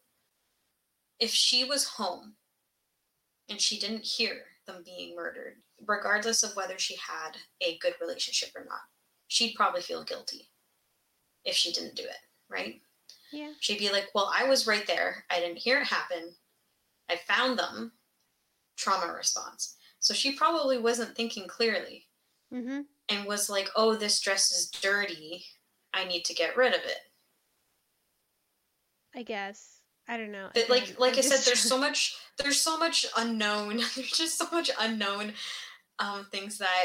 [1.20, 2.34] if she was home
[3.48, 8.48] and she didn't hear them being murdered regardless of whether she had a good relationship
[8.56, 8.80] or not
[9.28, 10.50] she'd probably feel guilty
[11.44, 12.16] if she didn't do it
[12.48, 12.80] right?
[13.30, 13.52] Yeah.
[13.60, 15.24] she'd be like well i was right there.
[15.30, 16.34] I didn't hear it happen.
[17.10, 17.92] I found them.
[18.76, 22.04] Trauma response so she probably wasn't thinking clearly
[22.52, 22.80] Mm-hmm.
[23.10, 25.44] and was like, "Oh, this dress is dirty.
[25.92, 26.98] I need to get rid of it."
[29.14, 29.80] I guess.
[30.08, 30.48] I don't know.
[30.54, 33.76] But like like I'm I said, there's so much there's so much unknown.
[33.96, 35.32] There's just so much unknown
[35.98, 36.84] um, things that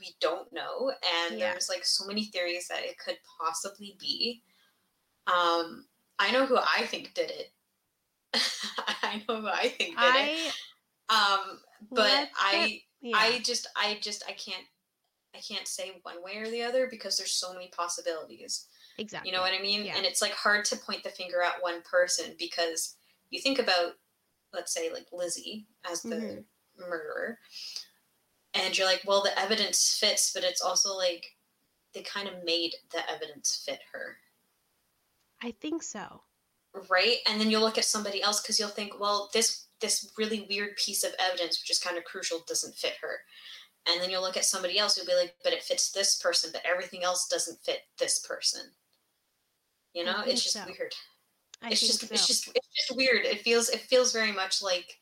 [0.00, 0.92] we don't know,
[1.26, 1.50] and Yeah.
[1.50, 4.42] there's like so many theories that it could possibly be.
[5.26, 5.86] Um,
[6.18, 7.52] I know who I think did it.
[9.02, 10.54] I know who I think did it.
[11.08, 13.16] Um, but let's I get- yeah.
[13.16, 14.64] I just I just I can't
[15.34, 18.66] I can't say one way or the other because there's so many possibilities.
[18.98, 19.30] exactly.
[19.30, 19.84] You know what I mean?
[19.84, 19.94] Yeah.
[19.96, 22.96] And it's like hard to point the finger at one person because
[23.30, 23.92] you think about
[24.54, 26.44] let's say like Lizzie as the Mhm.
[26.78, 27.38] murderer
[28.54, 31.36] and you're like, well the evidence fits, but it's also like
[31.92, 34.16] they kind of made the evidence fit her.
[35.42, 36.22] I think so.
[36.90, 37.18] Right?
[37.28, 40.76] And then you'll look at somebody else because you'll think, well, this this really weird
[40.76, 43.18] piece of evidence, which is kind of crucial, doesn't fit her.
[43.88, 46.50] And then you'll look at somebody else who'll be like, but it fits this person,
[46.52, 48.62] but everything else doesn't fit this person.
[49.94, 50.64] You know, it's just so.
[50.66, 50.94] weird.
[51.62, 52.08] I it's just so.
[52.10, 53.24] it's just it's just weird.
[53.24, 54.98] It feels it feels very much like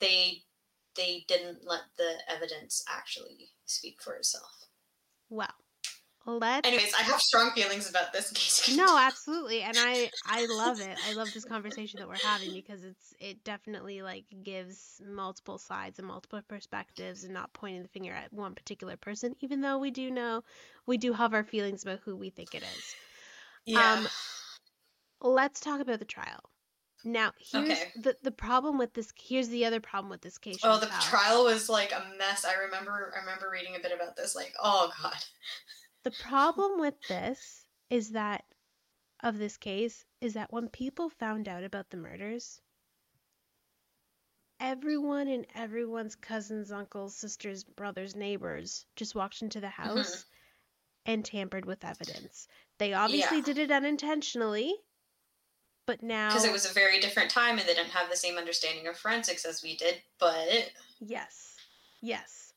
[0.00, 0.42] they
[0.96, 4.66] they didn't let the evidence actually speak for itself.
[5.30, 5.54] well.
[6.24, 8.76] Let's Anyways, I have strong feelings about this case.
[8.76, 9.62] No, absolutely.
[9.62, 10.96] And I I love it.
[11.08, 15.98] I love this conversation that we're having because it's it definitely like gives multiple sides
[15.98, 19.90] and multiple perspectives and not pointing the finger at one particular person even though we
[19.90, 20.42] do know
[20.86, 22.94] we do have our feelings about who we think it is.
[23.66, 23.94] yeah.
[23.94, 24.06] um,
[25.20, 26.40] Let's talk about the trial.
[27.04, 27.92] Now, here's Okay.
[27.96, 30.58] the the problem with this here's the other problem with this case.
[30.62, 32.44] Oh, the trial was like a mess.
[32.44, 34.36] I remember I remember reading a bit about this.
[34.36, 35.16] Like, oh god.
[36.04, 38.44] The problem with this is that
[39.22, 42.60] of this case is that when people found out about the murders,
[44.58, 49.96] everyone and everyone's cousins, uncles, sisters, brothers, neighbors just walked into the mm-hmm.
[49.96, 50.24] house
[51.06, 52.48] and tampered with evidence.
[52.78, 53.44] They obviously Yeah.
[53.44, 54.74] did it unintentionally,
[55.86, 58.38] but now Because it was a very different time and they didn't have the same
[58.38, 60.02] understanding of forensics as we did.
[60.18, 61.56] But yes.
[62.00, 62.51] Yes.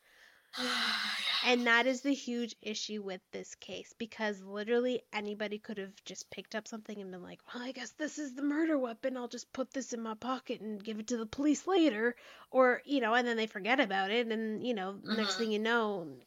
[1.41, 6.30] And that is the huge issue with this case because literally anybody could have just
[6.32, 9.16] picked up something and been like, well, I guess this is the murder weapon.
[9.16, 12.16] I'll just put this in my pocket and give it to the police later.
[12.51, 14.28] Or, you know, and then they forget about it.
[14.32, 15.38] And, you know, next Mhm.
[15.38, 16.20] thing you know,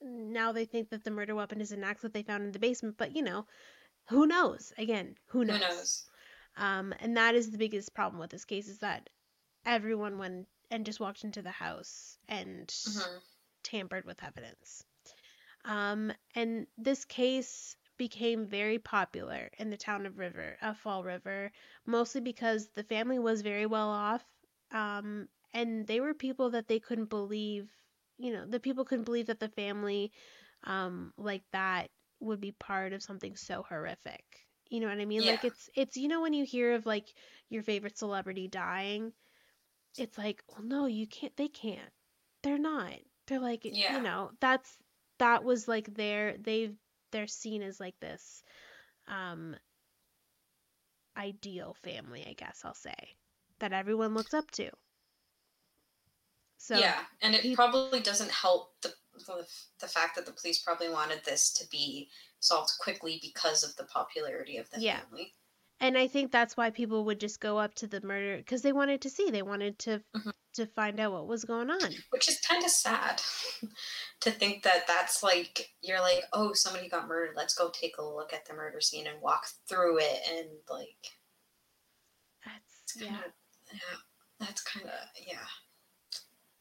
[0.00, 2.58] now they think that the murder weapon is an axe that they found in the
[2.58, 2.96] basement.
[2.96, 3.46] But, you know,
[4.08, 4.72] who knows?
[4.78, 5.58] Again, who who knows?
[5.58, 6.10] knows?
[6.56, 9.10] Um, and that is the biggest problem with this case is that
[9.66, 13.22] everyone went and just walked into the house and Mhm.
[13.62, 14.84] Tampered with evidence.
[15.64, 21.52] Um, and this case became very popular in the town of River, of Fall River,
[21.86, 24.24] mostly because the family was very well off,
[24.72, 27.70] um, and they were people that they couldn't believe.
[28.18, 30.12] You know, the people couldn't believe that the family,
[30.64, 31.90] um, like that
[32.20, 34.24] would be part of something so horrific.
[34.68, 35.26] You know what I mean?
[35.26, 37.12] Like it's it's you know when you hear of like
[37.50, 39.12] your favorite celebrity dying,
[39.98, 41.36] it's like, well, no, you can't.
[41.36, 41.92] They can't.
[42.42, 42.94] They're not.
[43.26, 43.82] They're like, Yeah.
[43.86, 44.78] you know, that's
[45.18, 46.76] that was like their they've
[47.12, 48.42] they're seen as like this
[49.08, 49.56] um
[51.16, 53.16] ideal family, I guess I'll say,
[53.60, 54.72] that everyone looks up to.
[56.56, 59.46] So yeah, and it peop- probably doesn't help the, the
[59.80, 62.10] the fact that the police probably wanted this to be
[62.40, 65.00] solved quickly because of the popularity of the Yeah.
[65.00, 65.34] family.
[65.82, 68.72] And I think that's why people would just go up to the murder because they
[68.72, 70.32] wanted to see, they wanted to Mhm.
[70.54, 71.92] to find out what was going on.
[72.10, 73.20] Which is kind of sad
[74.20, 77.36] to think that that's like you're like, oh, somebody got murdered.
[77.36, 81.06] Let's go take a look at the murder scene and walk through it, and like,
[82.44, 83.08] That's yeah.
[83.08, 83.32] kind of
[83.72, 83.98] yeah,
[84.46, 84.92] that's kind of
[85.26, 85.46] yeah.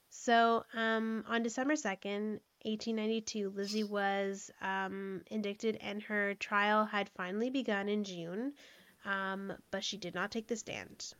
[0.09, 7.49] So, um, on December 2nd, 1892, Lizzie was um, indicted and her trial had finally
[7.49, 8.53] begun in June,
[9.05, 11.13] um, but she did not take the stand.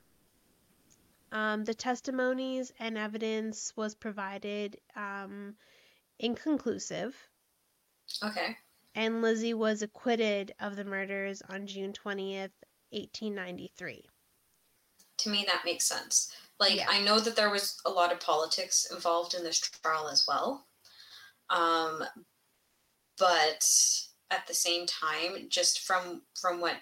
[1.32, 5.56] Um, the testimonies and evidence was provided um,
[6.20, 7.16] inconclusive,
[8.24, 8.58] Okay.
[8.96, 12.52] and Lizzie was acquitted of the murders on June 20th,
[12.92, 14.10] 1893.
[15.20, 16.36] To me, that makes sense.
[16.60, 16.88] Like, Yeah.
[16.90, 20.68] I know that there was a lot of politics involved in this trial as well.
[21.50, 22.04] Um,
[23.18, 23.66] but
[24.30, 26.78] at the same time, just from from what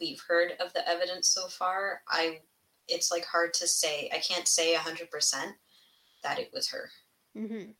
[0.00, 2.40] we've heard of the evidence so far, I
[2.88, 4.10] it's like hard to say.
[4.12, 5.54] I can't say hundred percent
[6.22, 6.90] that it was her.
[7.36, 7.70] hmm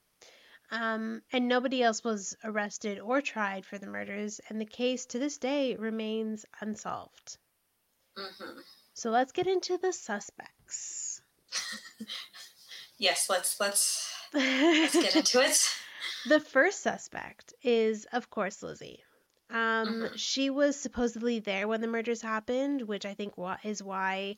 [0.70, 5.18] Um, and nobody else was arrested or tried for the murders, and the case to
[5.18, 7.38] this day remains unsolved.
[8.16, 8.60] hmm
[8.94, 11.20] So let's get into the suspects.
[12.98, 15.58] Yes, let's let's let's get into it.
[16.28, 19.02] the first suspect is, of course, Lizzie.
[19.50, 20.16] Um, Mhm.
[20.16, 23.34] she was supposedly there when the murders happened, which I think
[23.64, 24.36] is why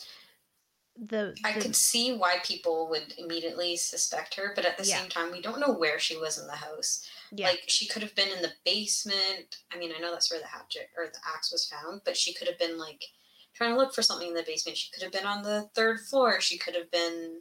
[0.96, 4.84] the, I could see why people would immediately suspect her, but at the Yeah.
[4.84, 7.06] same time, we don't know where she was in the house.
[7.30, 9.62] yeah Like she could have been in the basement.
[9.70, 12.34] I mean, I know that's where the hatchet or the axe was found, but she
[12.34, 13.04] could have been like
[13.54, 14.78] trying to look for something in the basement.
[14.78, 16.40] She could have been on the third floor.
[16.40, 17.40] She could have been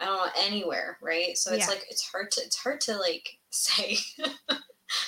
[0.00, 1.36] I don't know anywhere, right?
[1.38, 1.68] So it's Yeah.
[1.68, 3.96] like it's hard to it's hard to like say.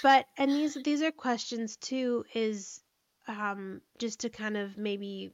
[0.02, 2.80] But and these these are questions too is
[3.28, 5.32] um just to kind of maybe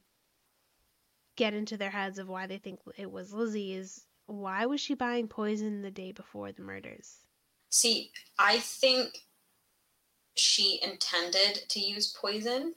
[1.35, 4.93] get into their heads of why they think it was Lizzie is why was she
[4.93, 7.17] buying poison the day before the murders?
[7.69, 9.17] See, I think
[10.35, 12.75] she intended to use poison,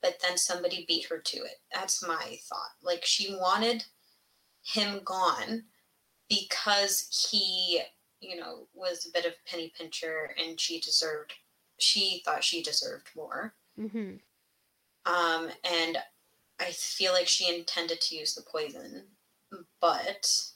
[0.00, 1.60] but then somebody beat her to it.
[1.72, 2.72] That's my thought.
[2.82, 3.84] Like she wanted
[4.64, 5.64] him gone
[6.28, 7.82] because he,
[8.22, 11.34] you know, was a bit of a penny pincher and she deserved
[11.78, 13.54] she thought she deserved more.
[13.78, 14.20] Mhm.
[15.04, 15.98] Um and
[16.60, 19.04] I feel like she intended to use the poison,
[19.80, 20.52] but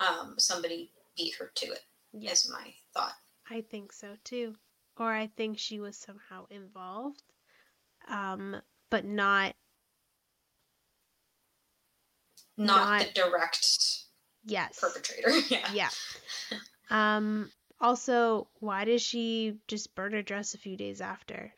[0.00, 2.44] um somebody beat her to it Yes.
[2.46, 3.14] is my thought.
[3.48, 4.56] I think so too.
[4.98, 7.22] Or I think she was somehow involved,
[8.08, 9.54] um, but not
[12.58, 14.05] Not, Not- the direct
[14.46, 14.78] yes.
[14.80, 15.30] perpetrator.
[15.48, 15.68] yeah.
[15.74, 15.90] Yeah.
[16.90, 17.50] Um.
[17.80, 21.52] Also, why does she just burn her dress a few days after?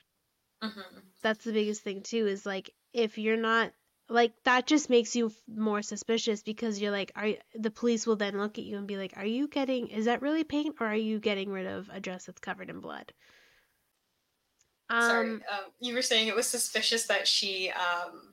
[0.63, 0.81] hmm
[1.23, 2.27] That's the biggest thing too.
[2.27, 3.73] Is like if you're not
[4.09, 8.17] like that, just makes you f- more suspicious because you're like, are the police will
[8.17, 9.89] then look at you and be like, are you getting?
[9.89, 12.81] Is that really paint, or are you getting rid of a dress that's covered in
[12.81, 13.13] blood?
[14.91, 18.33] Sorry, Um, um, you were saying it was suspicious that she um,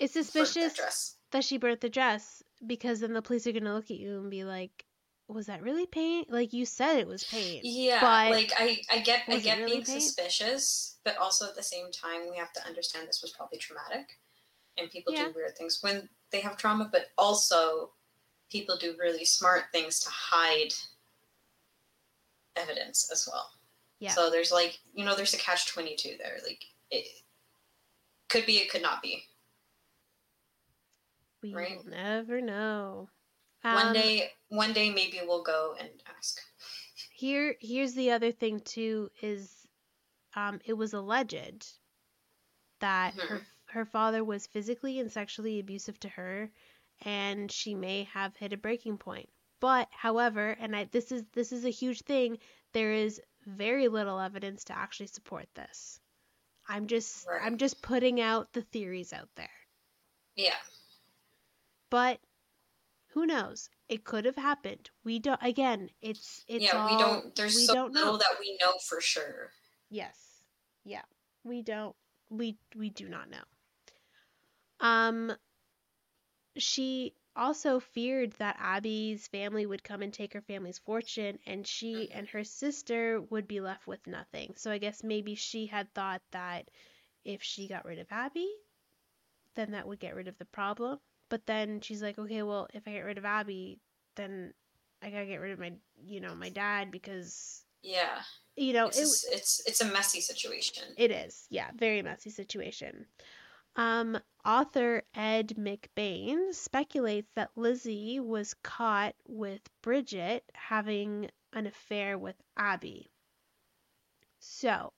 [0.00, 1.16] it's that suspicious dress.
[1.30, 4.30] that she burnt the dress because then the police are gonna look at you and
[4.30, 4.84] be like,
[5.28, 6.30] "Was that really paint?
[6.30, 9.72] Like you said it was paint." Yeah, but like I, I get, I get really
[9.72, 10.02] being paint?
[10.02, 14.18] suspicious, but also at the same time, we have to understand this was probably traumatic,
[14.78, 15.26] and people Yeah.
[15.26, 16.88] do weird things when they have trauma.
[16.90, 17.92] But also,
[18.50, 20.74] people do really smart things to hide
[22.56, 23.50] evidence as well.
[24.00, 24.10] Yeah.
[24.10, 26.38] So there's like, you know, there's a catch twenty two there.
[26.46, 27.06] Like it
[28.28, 29.24] could be, it could not be.
[31.44, 31.76] We right.
[31.76, 33.10] will never know.
[33.62, 36.40] one Um, day, one day, maybe we'll go and ask.
[37.12, 39.66] Here, here's the other thing too is,
[40.34, 41.66] um, it was alleged
[42.80, 46.50] that her her father was physically and sexually abusive to her,
[47.02, 49.28] and she may have hit a breaking point.
[49.60, 52.38] But, however, and I this is this is a huge thing.
[52.72, 56.00] There is very little evidence to actually support this.
[56.68, 57.40] I'm just Right.
[57.42, 59.50] I'm just putting out the theories out there.
[60.36, 60.56] Yeah,
[61.90, 62.20] But
[63.08, 63.70] who knows?
[63.88, 64.90] It could have happened.
[65.04, 65.40] We don't.
[65.42, 66.76] Again, it's it's yeah.
[66.76, 67.36] all, we don't.
[67.36, 68.16] There's we so don't know.
[68.16, 69.50] that we know for sure.
[69.90, 70.42] Yes.
[70.84, 71.02] Yeah.
[71.44, 71.94] We don't
[72.30, 73.44] we we do not know.
[74.80, 75.32] Um
[76.56, 81.94] she also feared that Abby's family would come and take her family's fortune and she
[81.94, 82.10] Mhm.
[82.12, 84.54] and her sister would be left with nothing.
[84.56, 86.70] So I guess maybe she had thought that
[87.24, 88.52] if she got rid of Abby,
[89.54, 91.00] then that would get rid of the problem.
[91.34, 93.80] But then she's like, okay, well, if I get rid of Abby,
[94.14, 94.54] then
[95.02, 95.72] I gotta get rid of my,
[96.06, 98.22] you know, my dad because, Yeah,
[98.54, 100.84] you know, it's it, just- it's it's a messy situation.
[100.96, 103.06] it is, yeah, very messy situation.
[103.74, 112.36] Um, author Ed McBain speculates that Lizzie was caught with Bridget having an affair with
[112.56, 113.10] Abby.
[114.38, 114.92] So,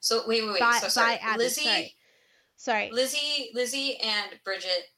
[0.00, 0.58] So wait, wait, wait.
[0.60, 1.96] by, so sorry, by Abby, Lizzie, sorry,
[2.56, 4.88] sorry, Lizzie, Lizzie, and Bridget,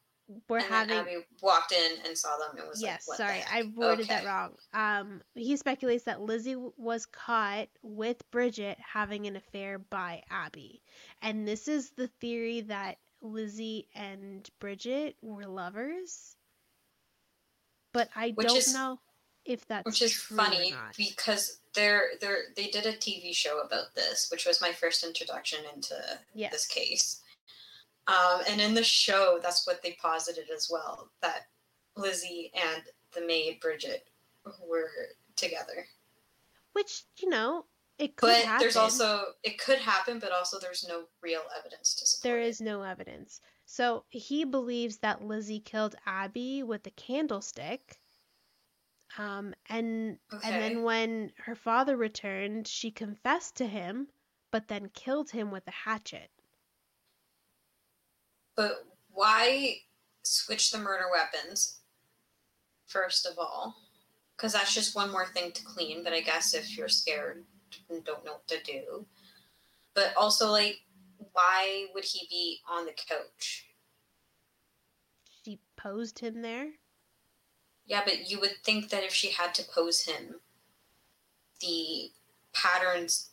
[0.48, 0.98] we're and having.
[0.98, 4.08] Abby walked in and saw them and was Yes, like, "What sorry, I heck?" worded
[4.08, 4.56] that wrong.
[4.72, 10.82] Um, he speculates that Lizzie was caught with Bridget having an affair by Abby,
[11.22, 16.36] and this is the theory that Lizzie and Bridget were lovers.
[17.92, 18.98] But I Which don't is- know.
[19.44, 24.30] if that's which is funny because they're they're they did a TV show about this,
[24.30, 25.94] which was my first introduction into
[26.34, 27.20] this case.
[28.06, 31.46] Um, and in the show, that's what they posited as well that
[31.96, 32.82] Lizzie and
[33.14, 34.08] the maid Bridget
[34.66, 34.90] were
[35.36, 35.86] together.
[36.72, 37.64] Which, you know,
[37.98, 38.60] it could But happen.
[38.60, 42.22] there's also it could happen, but also there's no real evidence to support.
[42.24, 43.40] there is no evidence.
[43.66, 47.98] So he believes that Lizzie killed Abby with a candlestick.
[49.16, 54.08] Um, and and then when her father returned, she confessed to him,
[54.50, 56.30] but then killed him with a hatchet.
[58.56, 59.76] But why
[60.22, 61.78] switch the murder weapons?
[62.86, 63.74] First of all,
[64.36, 66.04] because that's just one more thing to clean.
[66.04, 67.44] But I guess if you're scared
[67.90, 69.06] and don't know what to do,
[69.94, 70.78] but also like,
[71.32, 73.66] why would he be on the couch?
[75.44, 76.70] She posed him there.
[77.86, 80.36] Yeah, but you would think that if she had to pose him,
[81.60, 82.10] the
[82.54, 83.30] patterns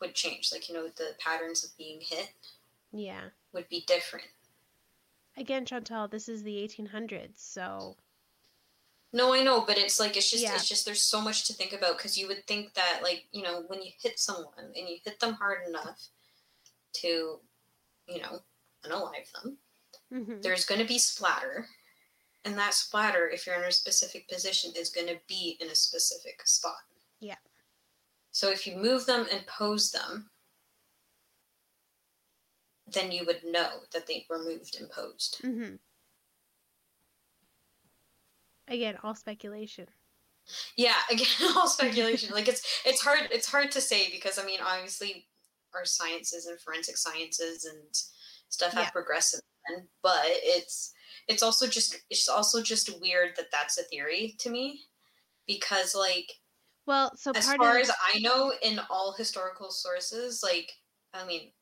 [0.00, 0.50] would change.
[0.52, 2.30] Like you know, the patterns of being hit
[2.94, 3.30] Yeah.
[3.52, 4.26] would be different.
[5.36, 7.96] Again, Chantal, this is the 1800s, so
[9.12, 10.54] No, I know, but it's like it's just Yeah.
[10.54, 13.42] it's just there's so much to think about because you would think that like you
[13.42, 16.08] know when you hit someone and you hit them hard enough
[16.94, 17.40] to
[18.08, 18.42] you know
[18.84, 19.58] unalive them,
[20.12, 20.42] mhm.
[20.42, 21.68] there's going to be splatter,
[22.44, 25.74] and that splatter, if you're in a specific position, is going to be in a
[25.74, 26.82] specific spot.
[27.20, 27.38] Yeah.
[28.30, 30.30] So if you move them and pose them,
[32.86, 35.40] then you would know that they were moved and posed.
[35.42, 35.78] Mhm.
[38.68, 39.88] Again, all speculation.
[40.76, 41.26] Yeah, again,
[41.56, 42.30] all speculation.
[42.34, 45.28] like it's it's hard it's hard to say because I mean obviously
[45.74, 47.94] our sciences and forensic sciences and
[48.48, 48.90] stuff have Yeah.
[48.90, 50.92] progressed then, but it's
[51.28, 54.84] it's also just it's also just weird that that's a theory to me
[55.46, 56.30] because like
[56.86, 60.72] Well, so as far of as I know in all historical sources like
[61.14, 61.52] I mean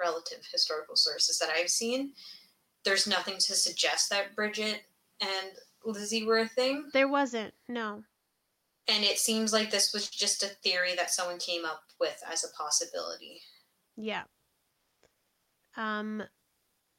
[0.00, 2.12] relative historical sources that I've seen
[2.84, 4.82] there's nothing to suggest that Bridget
[5.20, 5.52] and
[5.84, 7.54] Lizzie were a thing there wasn't.
[7.68, 8.04] No.
[8.88, 12.44] and it seems like this was just a theory that someone came up with as
[12.44, 13.40] a possibility.
[13.96, 14.24] Yeah.
[15.76, 16.22] Um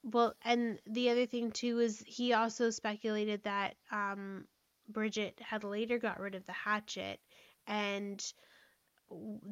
[0.03, 4.45] well, and the other thing too is he also speculated that um
[4.89, 7.19] Bridget had later got rid of the hatchet
[7.67, 8.23] and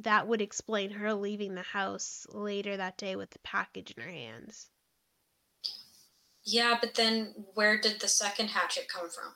[0.02, 4.10] that would explain her leaving the house later that day with the package in her
[4.10, 4.70] hands.
[6.44, 9.36] Yeah, but then where did the second hatchet come from?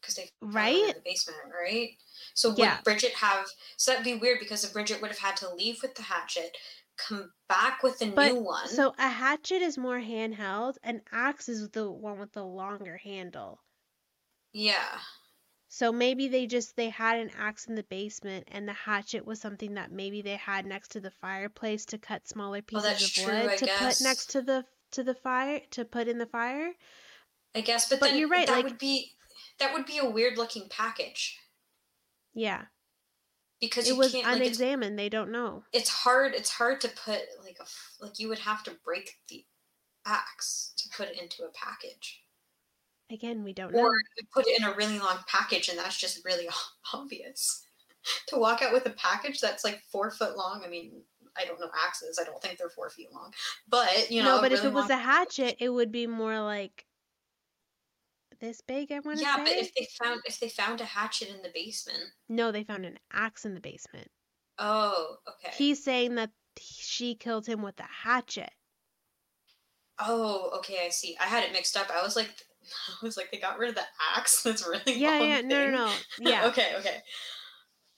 [0.00, 0.76] Because they Right?
[0.88, 1.98] in the basement, right?
[2.34, 2.80] So would Yeah.
[2.82, 3.46] Bridget have?
[3.76, 6.56] So that'd be weird because if Bridget would have had to leave with the hatchet,
[6.96, 8.68] come back with a But new one.
[8.68, 13.62] so a hatchet is more handheld, an axe is the one with the longer handle.
[14.52, 15.00] yeah,
[15.72, 19.40] So maybe they just they had an axe in the basement and the hatchet was
[19.40, 23.56] something that maybe they had next to the fireplace to cut smaller pieces of wood
[23.58, 23.98] to guess.
[23.98, 26.72] put next to the to the fire to put in the fire.
[27.54, 27.88] I guess.
[27.88, 29.12] But, But then you're right, that like- would be
[29.60, 31.38] that would be a weird looking package
[32.34, 32.64] Yeah.
[33.60, 35.62] because It you was can't like unexamined, they don't know.
[35.72, 37.66] it's hard it's hard to put like a
[38.04, 39.46] like you would have to break the
[40.04, 42.24] axe to put it into a package.
[43.10, 43.80] Again, we don't know.
[43.80, 43.92] or
[44.32, 46.48] put it in a really long package and that's just really
[46.94, 47.62] obvious
[48.28, 51.02] to walk out with a package that's like four foot long i mean
[51.36, 53.30] i don't know axes i don't think they're four feet long
[53.68, 56.40] but you know no, but if it was long- a hatchet, it would be more
[56.40, 56.86] like
[58.40, 59.42] this big, I want to yeah say.
[59.44, 62.86] but if they found if they found a hatchet in the basement No, they found
[62.86, 64.08] an axe in the basement.
[64.58, 68.50] oh okay He's saying that she killed him with a hatchet.
[69.98, 72.30] oh okay i see i had it mixed up i was like
[73.02, 73.82] i was like they got rid of the
[74.16, 75.72] axe that's really Yeah, yeah, no, thing.
[75.72, 75.92] no, no.
[76.30, 76.46] Yeah.
[76.46, 76.98] okay okay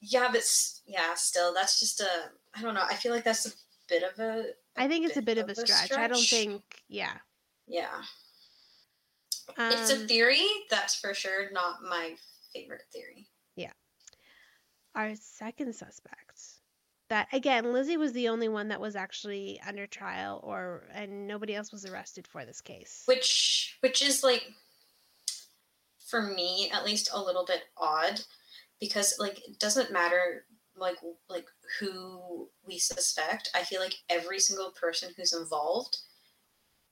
[0.01, 0.43] yeah but
[0.87, 2.09] yeah still that's just a
[2.55, 3.51] i don't know i feel like that's a
[3.89, 4.45] bit of a
[4.77, 5.93] I think it's a bit of a stretch.
[5.93, 7.13] I don't think, yeah.
[7.69, 7.91] yeah
[9.59, 11.51] Um, it's a theory, that's for sure.
[11.53, 12.15] Not my
[12.55, 13.27] favorite theory.
[13.55, 13.73] Yeah.
[14.95, 16.41] Our second suspect.
[17.11, 21.55] That again, Lizzie was the only one that was actually under trial, or and nobody
[21.55, 23.03] else was arrested for this case.
[23.05, 24.45] Which, which is like,
[26.13, 28.21] for me at least, a little bit odd,
[28.79, 30.45] because like it doesn't matter
[30.77, 30.99] like
[31.31, 31.47] like
[31.81, 33.51] who we suspect.
[33.55, 35.97] I feel like every single person who's involved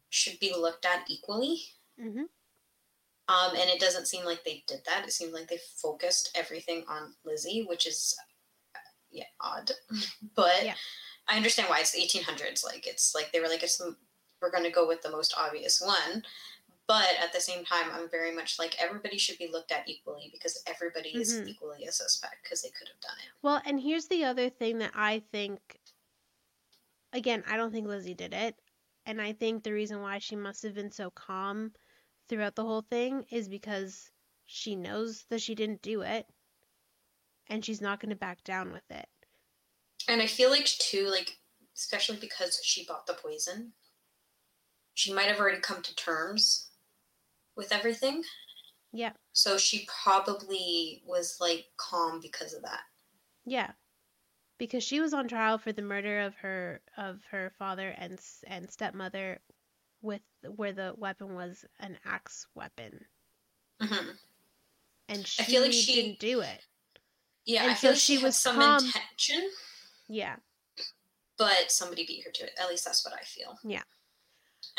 [0.09, 1.61] should be looked at equally.
[2.01, 2.23] hmm
[3.29, 5.05] Um, and it doesn't seem like they did that.
[5.07, 8.17] It seems like they focused everything on Lizzie, which is
[8.75, 8.79] uh,
[9.11, 9.71] yeah odd.
[10.35, 10.75] but Yeah.
[11.29, 12.65] I understand why it's the 1800s.
[12.65, 13.81] Like it's like they were like it's
[14.41, 16.25] we're going to go with the most obvious one.
[16.91, 20.29] But at the same time, I'm very much like everybody should be looked at equally
[20.33, 21.47] because everybody is Mhm.
[21.47, 23.31] equally a suspect because they could have done it.
[23.43, 25.79] Well, and here's the other thing that I think
[27.13, 28.59] again, I don't think Lizzie did it.
[29.07, 31.77] And I think the reason why she must have been so calm
[32.27, 34.11] throughout the whole thing is because
[34.47, 36.29] she knows that she didn't do it
[37.47, 39.09] and she's not going to back down with it.
[40.09, 41.39] And I feel like too, like
[41.77, 43.75] especially because she bought the poison,
[44.95, 46.70] she might have already come to terms
[47.61, 48.23] with everything.
[48.93, 49.13] Yeah.
[49.33, 52.81] So she probably was like calm because of that.
[53.45, 53.71] Yeah.
[54.59, 58.69] Because she was on trial for the murder of her of her father and and
[58.71, 59.39] stepmother
[60.03, 60.23] with
[60.57, 63.05] where the weapon was an axe weapon
[63.81, 64.09] hmm
[65.11, 66.61] and she, I feel like she- didn't do it.
[67.45, 68.85] Yeah, And I so feel like she she, was some calm.
[68.85, 69.51] intention,
[70.09, 70.37] Yeah.
[71.39, 72.53] but somebody beat her to it.
[72.61, 73.59] At least that's what I feel.
[73.65, 73.83] Yeah.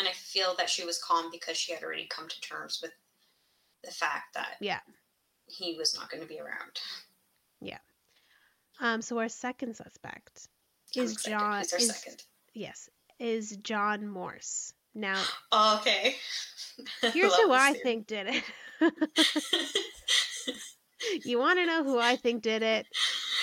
[0.02, 2.92] And I feel that she was calm because she had already come to terms with
[3.84, 4.80] the fact that Yeah.
[5.46, 6.80] he was not going to be around.
[7.62, 7.78] Yeah.
[8.80, 10.48] Um so our second suspect
[10.96, 11.18] is.
[11.18, 12.24] John is second?
[12.56, 12.90] yes,
[13.20, 14.74] is John Morse.
[14.96, 15.22] Now,
[15.52, 16.16] Oh, okay.
[17.14, 17.84] here's who I theory.
[17.84, 18.44] think did it.
[21.26, 22.88] you want to know who I think did it?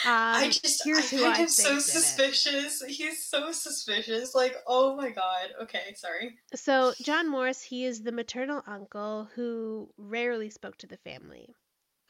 [0.05, 2.83] Um, I just here's I who find I him so suspicious.
[2.83, 4.35] He's so suspicious.
[4.35, 5.49] Like, oh my god.
[5.63, 6.37] Okay, sorry.
[6.55, 11.55] So, John Morse, he is the maternal uncle who rarely spoke to the family.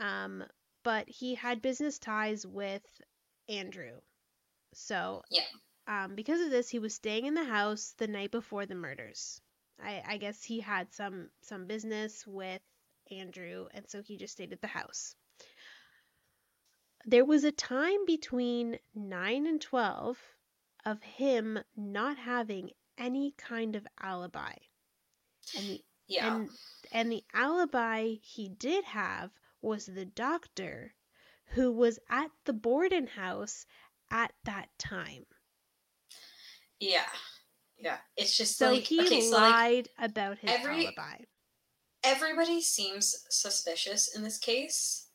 [0.00, 0.44] Um,
[0.84, 2.82] but he had business ties with
[3.48, 3.92] Andrew.
[4.74, 5.42] So, Yeah.
[5.86, 9.40] um, because of this, he was staying in the house the night before the murders.
[9.82, 12.60] I, I guess he had some some business with
[13.10, 15.14] Andrew, and so he just stayed at the house.
[17.08, 20.18] There was a time between 9 and 12
[20.84, 24.52] of him not having any kind of alibi.
[25.56, 26.34] And the, Yeah.
[26.36, 26.50] and,
[26.92, 29.30] and the alibi he did have
[29.62, 30.94] was the doctor
[31.52, 33.64] who was at the Borden house
[34.10, 35.24] at that time.
[36.78, 37.08] yeah.
[37.80, 37.98] Yeah.
[38.16, 41.18] It's just So like he okay, so like lied about his every- alibi.
[42.02, 45.06] everybody seems suspicious in this case,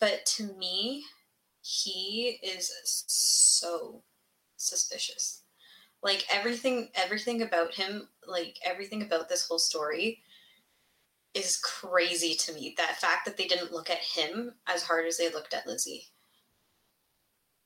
[0.00, 1.04] but to me,
[1.66, 2.70] he is
[3.06, 4.02] so
[4.58, 5.44] suspicious.
[6.02, 10.20] Like everything everything about him, like everything about this whole story
[11.32, 12.74] is crazy to me.
[12.76, 16.08] That fact that they didn't look at him as hard as they looked at Lizzie.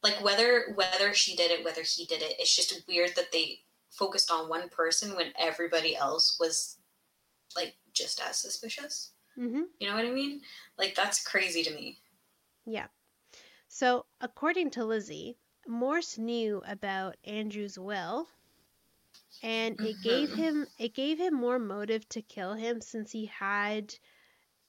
[0.05, 3.63] Like whether whether she did it, whether he did it, it's just weird that they
[3.91, 6.77] focused on one person when everybody else was
[7.57, 9.11] like just as suspicious.
[9.35, 10.43] hmm You know what I mean?
[10.79, 11.99] Like that's crazy to me.
[12.65, 12.87] Yeah.
[13.79, 18.29] So, according to Lizzie, Morse knew about Andrew's will,
[19.43, 20.35] and it gave Mhm.
[20.35, 23.95] him it gave him more motive to kill him since he had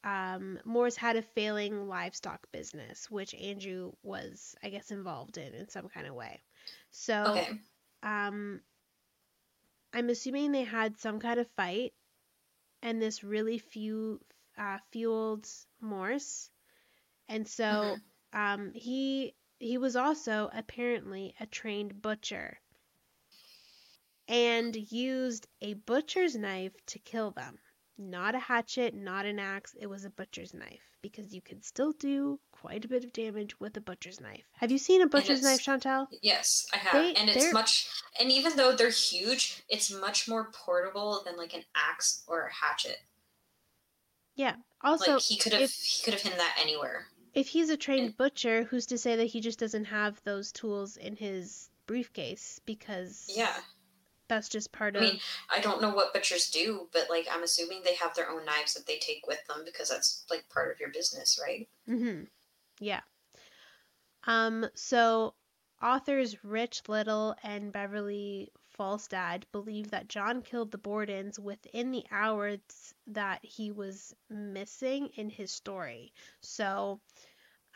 [0.03, 5.70] um, Morse had a failing livestock business, which Andrew was, I guess, involved in in
[5.70, 6.41] some kind of way.
[6.91, 7.60] So, Okay.
[8.03, 8.62] um,
[9.93, 11.93] I'm assuming they had some kind of fight,
[12.82, 14.22] and this really few
[14.57, 15.47] uh, fueled
[15.82, 16.49] Morse,
[17.28, 18.01] and so
[18.34, 22.60] um, he he was also apparently a trained butcher,
[24.28, 27.58] and used a butcher's knife to kill them.
[27.98, 29.76] Not a hatchet, not an axe.
[29.80, 33.60] It was a butcher's knife because you can still do quite a bit of damage
[33.60, 34.44] with a butcher's knife.
[34.54, 36.08] Have you seen a butcher's knife, Chantal?
[36.22, 36.94] Yes, I have.
[36.94, 41.36] They- and they're- it's much and even though they're huge, it's much more portable than
[41.36, 43.00] like an axe or a hatchet.
[44.36, 44.56] Yeah.
[44.82, 47.08] Also, like he could have if- he could have hidden that anywhere.
[47.34, 50.98] If he's a trained butcher, who's to say that he just doesn't have those tools
[50.98, 53.56] in his briefcase because Yeah.
[54.28, 55.20] that's just part I of mean,
[55.50, 58.74] I don't know what butchers do, but like I'm assuming they have their own knives
[58.76, 61.68] that they take with them because that's like part of your business, right?
[61.88, 62.26] Mm-hmm.
[62.80, 63.02] Yeah.
[64.26, 65.34] Um, so
[65.82, 72.94] authors Rich Little and Beverly Falstad believed that John killed the Bordens within the hours
[73.08, 76.14] that he was missing in his story.
[76.42, 77.02] So,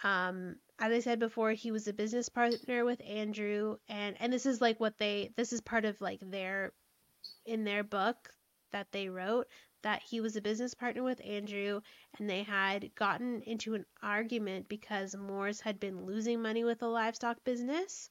[0.04, 4.46] um, as I said before, he was a business partner with Andrew, and and this
[4.46, 6.72] is like what they this is part of like their
[7.46, 8.30] in their book
[8.72, 9.48] that they wrote
[9.84, 11.82] that he was a business partner with Andrew
[12.18, 16.88] and they had gotten into an argument because Morse had been losing money with the
[16.88, 18.10] livestock business.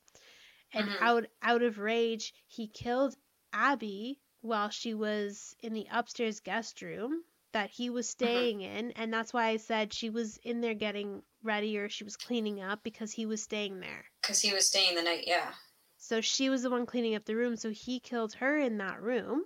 [0.72, 0.96] And Mhm.
[1.00, 3.16] out out of rage, he killed
[3.52, 9.12] Abby while she was in the upstairs guest room that he was staying in, and
[9.12, 12.82] that's why I said she was in there getting ready or she was cleaning up
[12.82, 14.04] because he was staying there.
[14.20, 15.24] Because he was staying the night.
[15.26, 15.52] Yeah.
[15.98, 19.00] So she was the one cleaning up the room, so he killed her in that
[19.02, 19.44] room.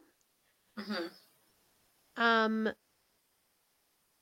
[0.76, 1.06] hmm
[2.16, 2.72] Um,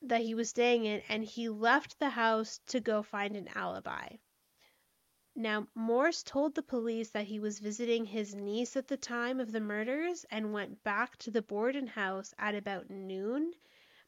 [0.03, 4.17] that he was staying in and he left the house to go find an alibi.
[5.37, 9.51] Now, Morse told the police that he was visiting his niece at the time of
[9.51, 13.53] the murders and went back to the Borden house at about noon.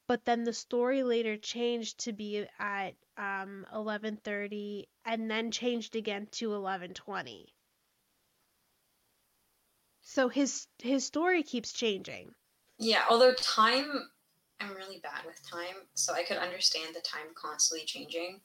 [0.07, 6.29] But then the story later changed to be at um, 11:30 and then changed again
[6.29, 7.53] to 11:20.
[10.03, 12.37] So his his story keeps changing.
[12.79, 14.12] Yeah, although time,
[14.61, 18.43] I'm really bad with time, so I could understand the time constantly changing.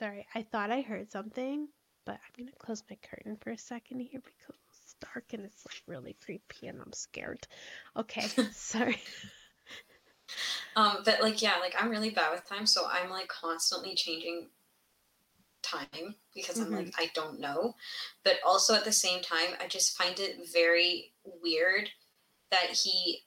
[0.00, 1.68] Sorry, I thought I heard something,
[2.06, 5.66] but I'm gonna close my curtain for a second here because it's dark and it's
[5.66, 7.46] like really creepy and I'm scared.
[7.94, 8.22] Okay,
[8.52, 8.96] sorry.
[10.74, 14.48] Um, but like yeah, like I'm really bad with time, so I'm like constantly changing
[15.60, 17.74] time because I'm like I don't know.
[18.24, 21.90] But also at the same time, I just find it very weird
[22.50, 23.24] that he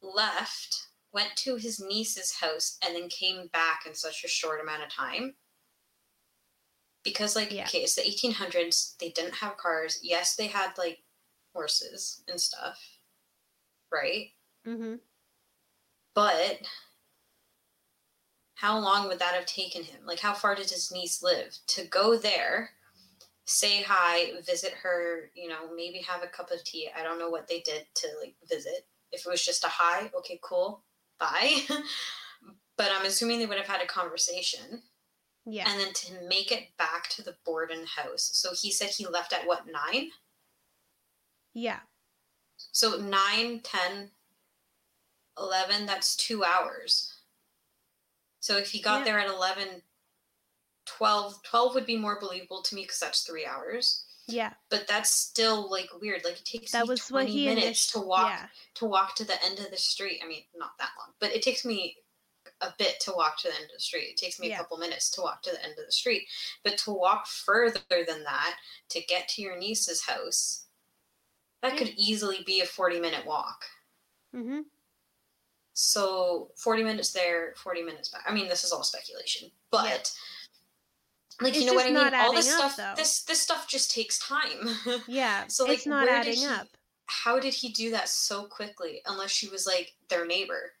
[0.00, 4.84] left, went to his niece's house, and then came back in such a short amount
[4.84, 5.34] of time.
[7.04, 7.64] Because like Yeah.
[7.64, 8.96] okay, it's the 1800s.
[9.00, 9.98] They didn't have cars.
[10.02, 11.02] Yes, they had like
[11.54, 12.80] horses and stuff,
[13.90, 14.32] right?
[14.66, 15.00] Mhm.
[16.14, 16.62] But
[18.54, 20.04] how long would that have taken him?
[20.06, 21.56] Like, how far did his niece live?
[21.68, 22.70] To go there,
[23.46, 26.90] say hi, visit her, you know, maybe have a cup of tea.
[26.96, 28.86] I don't know what they did to like visit.
[29.12, 30.84] If it was just a hi, okay, cool,
[31.18, 31.56] bye.
[32.78, 34.82] but I'm assuming they would have had a conversation.
[35.44, 35.68] Yeah.
[35.70, 38.30] And then to make it back to the Borden house.
[38.34, 40.10] So he said he left at what, nine?
[41.52, 41.80] Yeah.
[42.70, 44.10] So 9, 10,
[45.38, 47.12] 11, that's two hours.
[48.40, 49.04] So if he got Yeah.
[49.04, 49.82] there at 11,
[50.84, 54.04] 12, 12 would be more believable to me because that's three hours.
[54.26, 54.54] Yeah.
[54.68, 56.24] But that's still like weird.
[56.24, 58.48] Like it takes That me was 20 what he minutes to walk Yeah.
[58.74, 60.20] to walk to the end of the street.
[60.24, 61.96] I mean, not that long, but it takes me
[62.62, 64.10] a bit to walk to the end of the street.
[64.10, 64.54] It takes me Yeah.
[64.54, 66.26] a couple minutes to walk to the end of the street.
[66.64, 68.56] But to walk further than that
[68.90, 70.64] to get to your niece's house,
[71.62, 73.64] that could easily be a 40 minute walk.
[74.34, 74.60] Mm-hmm.
[75.74, 78.22] So 40 minutes there, 40 minutes back.
[78.26, 81.36] I mean, this is all speculation, but Yeah.
[81.40, 82.14] like It's you know what I mean.
[82.14, 82.94] All this up, stuff, though.
[82.96, 84.76] this this stuff just takes time.
[85.06, 85.46] Yeah.
[85.48, 86.68] So, like, it's not adding he- up.
[87.06, 89.02] How did he do that so quickly?
[89.06, 90.72] Unless she was like their neighbor.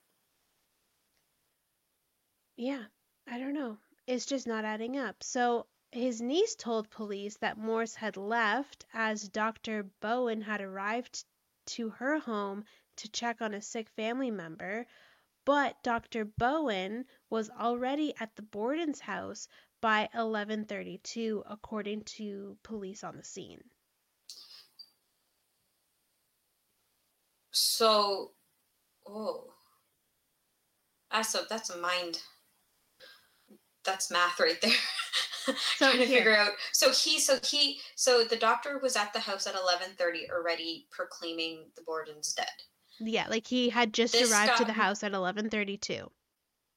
[2.64, 2.84] Yeah,
[3.26, 3.76] I don't know.
[4.06, 5.24] It's just not adding up.
[5.24, 9.90] So his niece told police that Morse had left as Dr.
[9.98, 11.24] Bowen had arrived
[11.74, 12.64] to her home
[12.98, 14.86] to check on a sick family member,
[15.44, 16.24] but Dr.
[16.24, 19.48] Bowen was already at the Borden's house
[19.80, 23.64] by 11:32 according to police on the scene.
[27.50, 28.30] So,
[29.04, 29.52] oh,
[31.10, 32.22] that's a that's a mind.
[33.84, 34.70] That's math right there.
[35.44, 36.52] So Trying to here- figure out.
[36.70, 40.86] So he, so he, so the doctor was at the house at eleven thirty, already
[40.90, 42.46] proclaiming the Borden's dead.
[43.00, 46.08] Yeah, like he had just This arrived to the house at 11:32.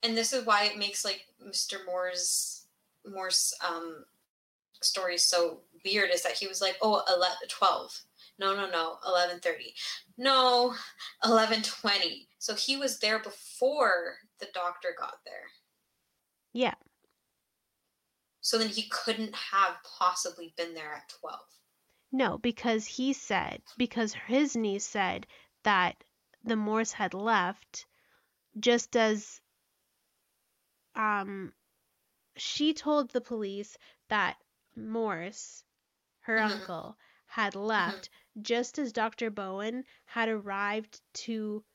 [0.02, 1.86] and this is why it makes like Mr.
[1.86, 2.66] Morse's
[3.06, 4.04] Morse's um
[4.82, 8.02] story so weird is that he was like, oh, 11, 12.
[8.40, 9.76] No, no, no, 11:30.
[10.18, 10.74] No,
[11.24, 12.26] 11:20.
[12.40, 15.44] So he was there before the doctor got there.
[16.52, 16.74] Yeah.
[18.46, 21.40] So then he couldn't have possibly been there at 12.
[22.12, 25.26] No, because he said, because his niece said
[25.64, 26.04] that
[26.44, 27.88] the Morse had left
[28.60, 29.42] just as
[30.94, 31.56] um
[32.38, 33.80] she told the police
[34.10, 34.38] that
[34.76, 35.64] Morse,
[36.20, 36.52] her Mhm.
[36.52, 39.32] uncle, had left just as Dr.
[39.32, 41.66] Bowen had arrived to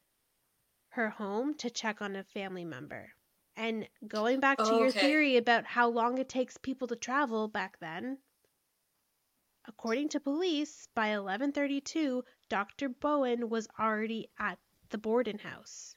[0.90, 3.12] her home to check on a family member.
[3.60, 7.46] And going back to Oh, your theory about how long it takes people to travel
[7.46, 8.16] back then,
[9.68, 12.88] according to police, by 11:32, Dr.
[12.88, 14.58] Bowen was already at
[14.88, 15.94] the Borden house.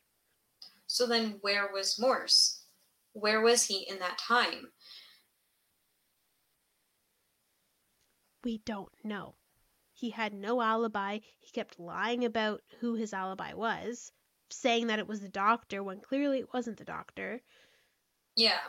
[0.87, 2.65] So then where was Morse?
[3.13, 4.73] Where was he in that time?
[8.43, 9.35] We don't know.
[9.93, 11.19] He had no alibi.
[11.39, 14.11] He kept lying about who his alibi was,
[14.61, 17.41] saying that it was the doctor when clearly it wasn't the doctor.
[18.35, 18.59] Yeah.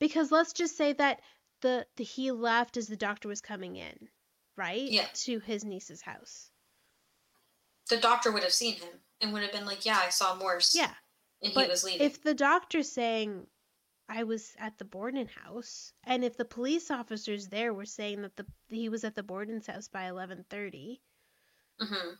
[0.00, 1.20] Because let's just say that
[1.60, 4.08] the, the he left as the doctor was coming in,
[4.56, 4.82] right?
[4.82, 5.06] Yeah.
[5.24, 6.50] To his niece's house.
[7.88, 8.88] The doctor would have seen him
[9.20, 10.92] and would have been like, "Yeah, I saw Morse." Yeah.
[11.42, 12.00] And he But was leaving.
[12.06, 13.46] if the doctor's saying
[14.08, 18.36] I was at the Borden house, and if the police officers there were saying that
[18.36, 21.00] the he was at the Borden's house by eleven thirty,
[21.78, 22.14] hmm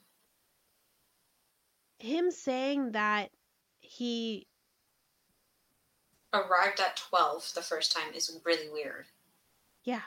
[2.04, 3.30] him saying that
[3.80, 4.46] he
[6.32, 9.06] arrived at 12 the first time is really weird.
[9.84, 10.02] yeah,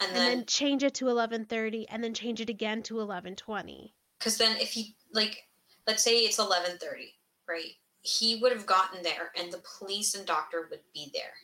[0.00, 3.92] And and then then change it to 11:30 and then change it again to 11:20.
[4.18, 5.48] because then if he like
[5.86, 7.14] let's say it's 11:30,
[7.48, 7.72] right?
[8.02, 11.34] He would have gotten there and the police and doctor would be there.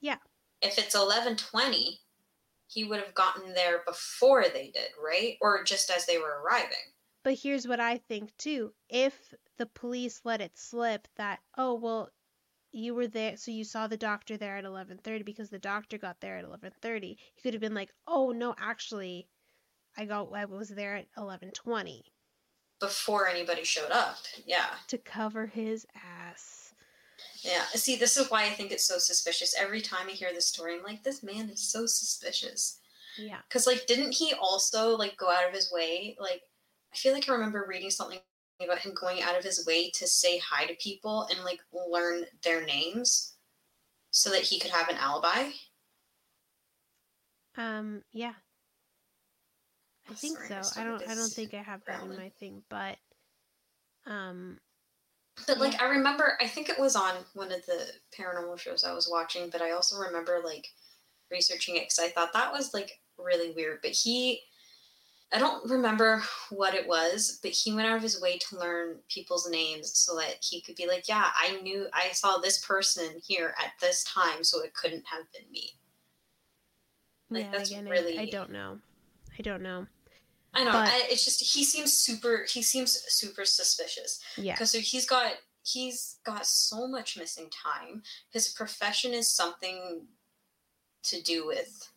[0.00, 0.18] Yeah.
[0.60, 2.00] If it's 11:20,
[2.66, 5.38] he would have gotten there before they did, right?
[5.40, 6.92] Or just as they were arriving.
[7.24, 8.72] But here's what I think too.
[8.88, 12.10] If the police let it slip that, oh, well,
[12.70, 16.20] you were there, so you saw the doctor there at 11:30 because the doctor got
[16.20, 17.16] there at 11:30.
[17.34, 19.28] He could have been like, "Oh, no, actually,
[19.96, 22.12] I got I was there at 11:20."
[22.80, 24.18] before anybody showed up.
[24.46, 24.74] Yeah.
[24.88, 26.74] to cover his ass.
[27.40, 27.64] Yeah.
[27.74, 29.54] See, this is why I think it's so suspicious.
[29.58, 32.78] Every time I hear this story, I'm like, this man is so suspicious.
[33.16, 33.38] Yeah.
[33.48, 36.16] Because, like, didn't he also, like, go out of his way?
[36.20, 36.42] Like,
[36.92, 38.18] I feel like I remember reading something
[38.60, 42.24] about him going out of his way to say hi to people and, like, learn
[42.42, 43.36] their names
[44.10, 45.50] so that he could have an alibi.
[47.56, 48.34] Um, yeah.
[50.10, 50.80] I think sorry, so.
[50.80, 52.96] I don't I don't think I have that in my thing, but
[54.06, 54.58] um
[55.46, 58.92] But like I remember, I think it was on one of the paranormal shows I
[58.94, 59.50] was watching.
[59.50, 60.68] But I also remember like
[61.30, 63.80] researching it because I thought that was like really weird.
[63.82, 64.40] But he,
[65.32, 68.96] I don't remember what it was, but he went out of his way to learn
[69.08, 73.20] people's names so that he could be like, yeah, I knew I saw this person
[73.26, 75.72] here at this time, so it couldn't have been me.
[77.30, 78.78] Like, yeah, that's again, I- I, don't know.
[79.38, 79.86] I don't know.
[80.54, 80.72] I know.
[80.72, 82.46] But- I, it's just he seems super.
[82.48, 84.20] He seems super suspicious.
[84.38, 84.54] Yeah.
[84.54, 90.06] because he's got he's got so much missing time his profession is something
[91.02, 91.90] to do with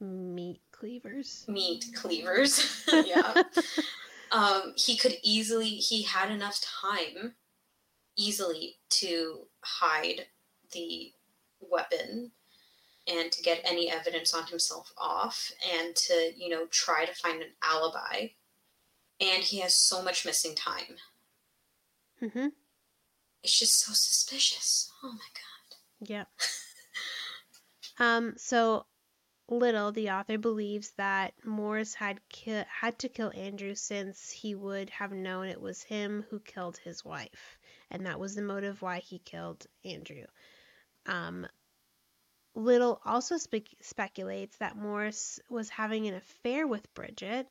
[0.00, 1.44] Meat cleavers.
[1.48, 3.42] meat cleavers yeah
[4.32, 7.34] um he could easily he had enough time
[8.16, 10.26] easily to hide
[10.72, 11.12] the
[11.60, 12.30] weapon
[13.06, 17.40] and to get any evidence on himself off and to you know try to find
[17.42, 18.26] an alibi
[19.20, 20.96] and he has so much missing time
[22.22, 22.52] Mm mhm.
[23.44, 25.76] it's just so suspicious oh my god
[26.10, 26.24] Yeah.
[27.98, 28.86] um so
[29.50, 34.90] Little, the author believes that Morse had ki- had to kill Andrew since he would
[34.90, 37.58] have known it was him who killed his wife,
[37.90, 40.26] and that was the motive why he killed Andrew.
[41.06, 41.46] Um,
[42.54, 47.48] Little also spe- speculates that Morse was having an affair with Bridget,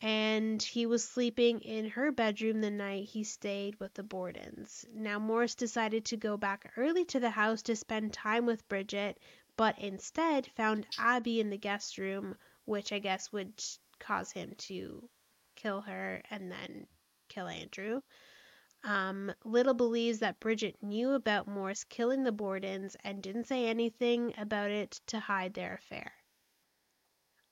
[0.00, 4.86] and he was sleeping in her bedroom the night he stayed with the Bordens.
[4.94, 9.18] Now, Morse decided to go back early to the house to spend time with Bridget,
[9.60, 12.34] but instead found Abby in the guest room,
[12.64, 13.62] which I guess would
[13.98, 15.06] cause him to
[15.54, 16.86] kill her and then
[17.28, 18.00] kill Andrew.
[18.84, 24.32] Um, Little believes that Bridget knew about Morse killing the Bordens and didn't say anything
[24.38, 26.10] about it to hide their affair.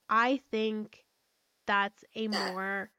[0.09, 1.05] I think
[1.67, 2.91] that's a That- more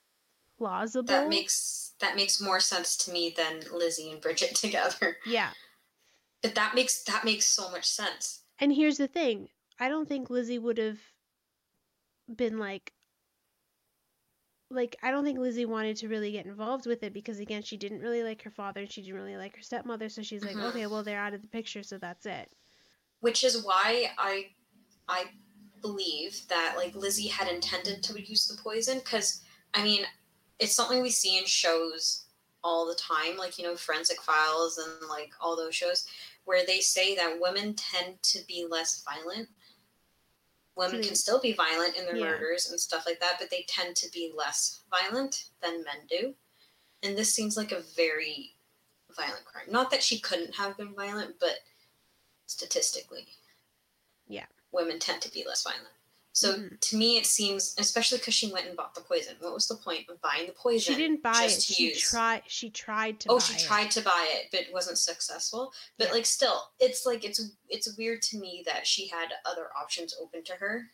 [0.56, 1.08] plausible.
[1.08, 5.50] that makes that makes more sense to me than lizzie and bridget together yeah.
[6.42, 9.48] but that makes that makes so much sense And here's the thing
[9.80, 11.00] I don't think Lizzie would have
[12.34, 12.92] been like,
[14.70, 17.76] like, I don't think Lizzie wanted to really get involved with it because, again, she
[17.76, 20.08] didn't really like her father and she didn't really like her stepmother.
[20.08, 20.64] So she's like, Mhm.
[20.68, 22.52] okay, well, they're out of the picture, so that's it.
[23.20, 24.50] which is why i
[25.08, 25.24] i
[25.82, 29.42] believe that like lizzie had intended to use the poison because
[29.74, 30.04] i mean
[30.58, 32.26] it's something we see in shows
[32.64, 36.06] all the time like you know forensic files and like all those shows
[36.50, 39.48] where they say that women tend to be less violent
[40.74, 41.06] women Hmm.
[41.08, 42.24] can still be violent in their Yeah.
[42.30, 46.34] murders and stuff like that but they tend to be less violent than men do
[47.04, 48.56] and this seems like a very
[49.10, 51.60] violent crime not that she couldn't have been violent but
[52.46, 53.28] statistically
[54.26, 54.46] Yeah.
[54.72, 55.94] women tend to be less violent
[56.40, 56.80] so Mhm.
[56.80, 59.76] to me it seems especially because she went and bought the poison what was the
[59.76, 61.62] point of buying the poison She didn't buy it.
[61.62, 62.00] She use?
[62.00, 62.42] tried.
[62.46, 63.28] She tried to.
[63.30, 63.60] oh she it.
[63.60, 66.14] tried to buy it but wasn't successful but Yeah.
[66.14, 70.42] like still it's like it's it's weird to me that she had other options open
[70.44, 70.90] to her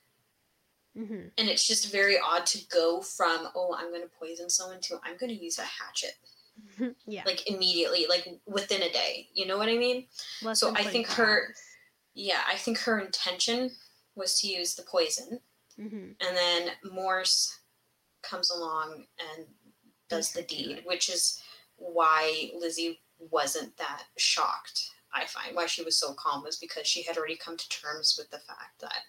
[0.96, 1.30] Mhm.
[1.36, 4.98] and it's just very odd to go from oh i'm going to poison someone to
[5.04, 6.16] i'm going to use a hatchet
[7.06, 7.22] yeah.
[7.26, 10.06] like immediately like within a day you know what i mean
[10.42, 11.54] Less so I think 24 her-
[12.14, 13.70] yeah i think her intention
[14.16, 15.40] was to use the poison
[15.78, 16.16] Mhm.
[16.20, 17.60] and then morse
[18.22, 19.46] comes along and
[20.08, 21.40] does the Beat her to deed which is
[21.76, 27.02] why lizzie wasn't that shocked i find why she was so calm was because she
[27.02, 29.04] had already come to terms with the fact that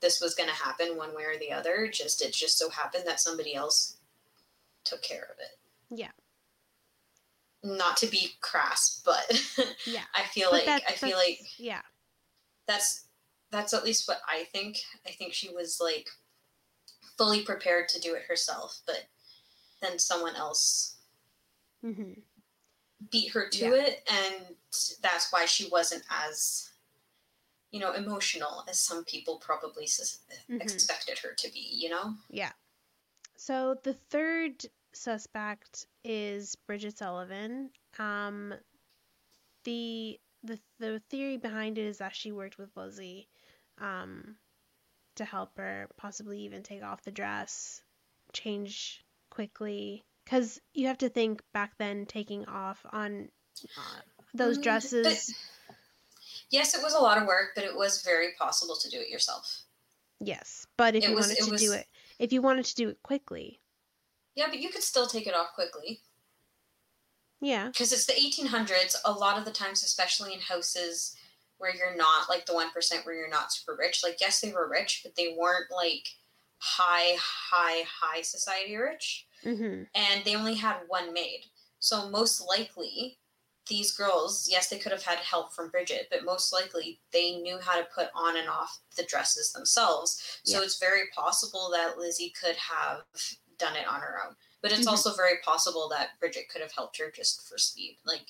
[0.00, 3.06] this was going to happen one way or the other just it just so happened
[3.06, 3.96] that somebody else
[4.84, 5.58] took care of it
[5.90, 6.12] Yeah.
[7.62, 9.28] not to be crass, but
[9.86, 10.04] Yeah.
[10.14, 11.82] I feel But like I feel like yeah.
[12.66, 13.05] that's
[13.50, 14.78] that's at least what I think.
[15.06, 16.08] I think she was like
[17.18, 19.04] fully prepared to do it herself, but
[19.80, 20.96] then someone else
[21.82, 22.12] hmm
[23.10, 23.74] beat her to Yeah.
[23.74, 24.56] it and
[25.02, 26.72] that's why she wasn't as
[27.70, 30.62] you know emotional as some people probably sus- Mhm.
[30.62, 32.52] expected her to be you know Yeah.
[33.36, 37.70] So the third suspect is Bridget Sullivan.
[37.98, 38.54] Um,
[39.64, 43.28] the the the theory behind it is that she worked with Lizzie,
[43.80, 44.36] um,
[45.16, 47.80] to help her possibly even take off the dress,
[48.32, 50.04] change quickly.
[50.24, 53.28] Because you have to think back then, taking off on
[53.76, 54.00] uh,
[54.34, 55.34] those Mm, dresses.
[56.50, 59.08] yes it was a lot of work but it was very possible to do it
[59.08, 59.62] yourself
[60.20, 61.86] Yes, but if It you was- wanted to was- do it,
[62.18, 63.60] if you wanted to do it quickly,
[64.34, 66.00] yeah but you could still take it off quickly
[67.40, 71.16] yeah, because it's the 1800s a lot of the times especially in houses
[71.58, 74.68] where you're not like the 1% where you're not super rich like yes they were
[74.68, 76.08] rich but they weren't like
[76.58, 79.82] high high high society rich mm-hmm.
[79.94, 81.40] and they only had one maid
[81.78, 83.18] so most likely
[83.68, 87.58] these girls yes they could have had help from bridget but most likely they knew
[87.60, 90.64] how to put on and off the dresses themselves so Yeah.
[90.64, 93.02] it's very possible that lizzie could have
[93.58, 94.90] done it on her own but it's Mhm.
[94.90, 98.22] also very possible that bridget could have helped her just for speed like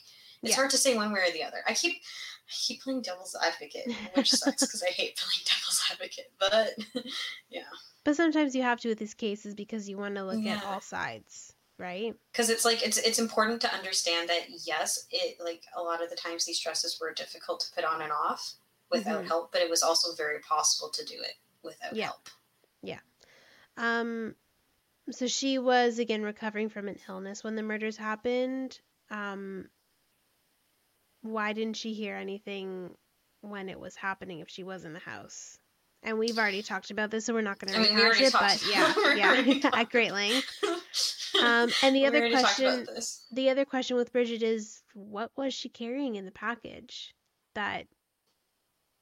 [0.42, 0.56] it's Yeah.
[0.56, 2.02] hard to say one way or the other i keep
[2.48, 7.04] i keep playing devil's advocate which sucks because i hate playing devil's advocate but
[7.50, 7.62] yeah
[8.04, 10.80] But sometimes you have to with these cases because you want to look at all
[10.80, 12.14] sides, right?
[12.32, 16.08] because it's like it's it's important to understand that yes it like a lot of
[16.10, 18.54] the times these dresses were difficult to put on and off
[18.90, 19.26] without Mhm.
[19.26, 22.06] help but it was also very possible to do it without Yeah.
[22.06, 22.28] help
[22.82, 23.00] Yeah.
[23.76, 24.36] Um,
[25.10, 28.78] so she was again recovering from an illness when the murders happened.
[29.10, 29.68] Um,
[31.26, 32.94] why didn't she hear anything
[33.42, 35.58] when it was happening if she was in the house?
[36.02, 38.32] And we've already talked about this, so we're not going to rehash it.
[38.32, 40.46] But yeah, yeah, at great length.
[41.42, 42.86] Um, and the We other question,
[43.30, 47.14] the other question with Bridget is, what was she carrying in the package?
[47.54, 47.86] That,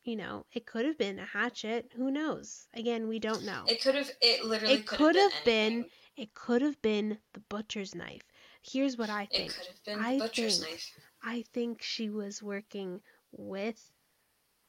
[0.02, 1.92] you know, it could have been a hatchet.
[1.96, 2.66] Who knows?
[2.74, 3.62] Again, we don't know.
[3.68, 7.40] it could have it literally It could, have been, been- It could have been the
[7.48, 8.22] butcher's knife.
[8.62, 9.50] Here's what I think.
[9.52, 10.90] it could have been I butcher's think- knife
[11.24, 13.00] I think she was working
[13.32, 13.90] with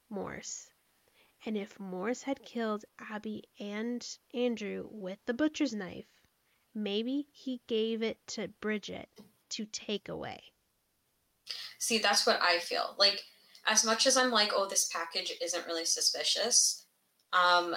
[0.10, 0.70] Morse.
[1.46, 6.08] And if Morse had killed Abby and Andrew with the butcher's knife,
[6.74, 9.10] maybe he gave it to Bridget
[9.50, 10.42] to take away.
[11.80, 13.24] see that's what i feel like
[13.68, 16.86] as much as i'm like oh this package isn't really suspicious
[17.34, 17.76] um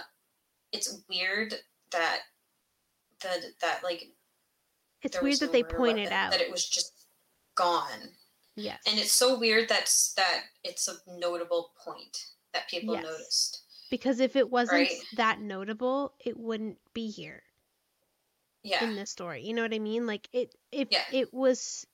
[0.72, 1.54] it's weird
[1.90, 2.20] that
[3.22, 4.04] that that like
[5.02, 6.30] It's weird that no they pointed out.
[6.32, 6.92] that it was just
[7.54, 8.10] gone
[8.58, 8.80] yes.
[8.86, 13.04] and it's so weird that's that it's a notable point that people Yes.
[13.04, 15.02] noticed because if it wasn't Right.
[15.16, 17.42] that notable, it wouldn't be here.
[18.62, 19.42] yeah in this story.
[19.44, 20.06] You know what I mean?
[20.06, 21.04] Like it if Yeah.
[21.12, 21.86] it was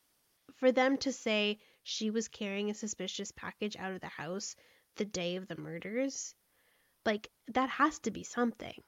[0.56, 4.56] for them to say she was carrying a suspicious package out of the house
[4.96, 6.34] the day of the murders,
[7.04, 8.82] like that has to be something.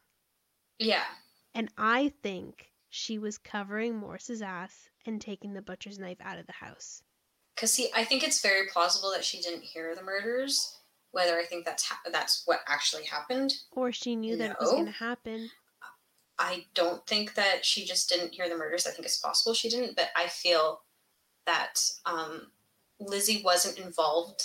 [0.78, 1.04] yeah
[1.54, 6.46] And I think she was covering Morse's ass and taking the butcher's knife out of
[6.46, 7.02] the house.
[7.56, 10.78] Because see i think it's very plausible that she didn't hear the murders
[11.10, 13.54] whether i think that's ha- that's what actually happened.
[13.72, 15.50] Or she knew that it was going to happen.
[16.38, 18.86] i don't think that she just didn't hear the murders.
[18.86, 20.82] I think it's possible she didn't but i feel
[21.46, 22.48] that um,
[22.98, 24.42] lizzie wasn't involved.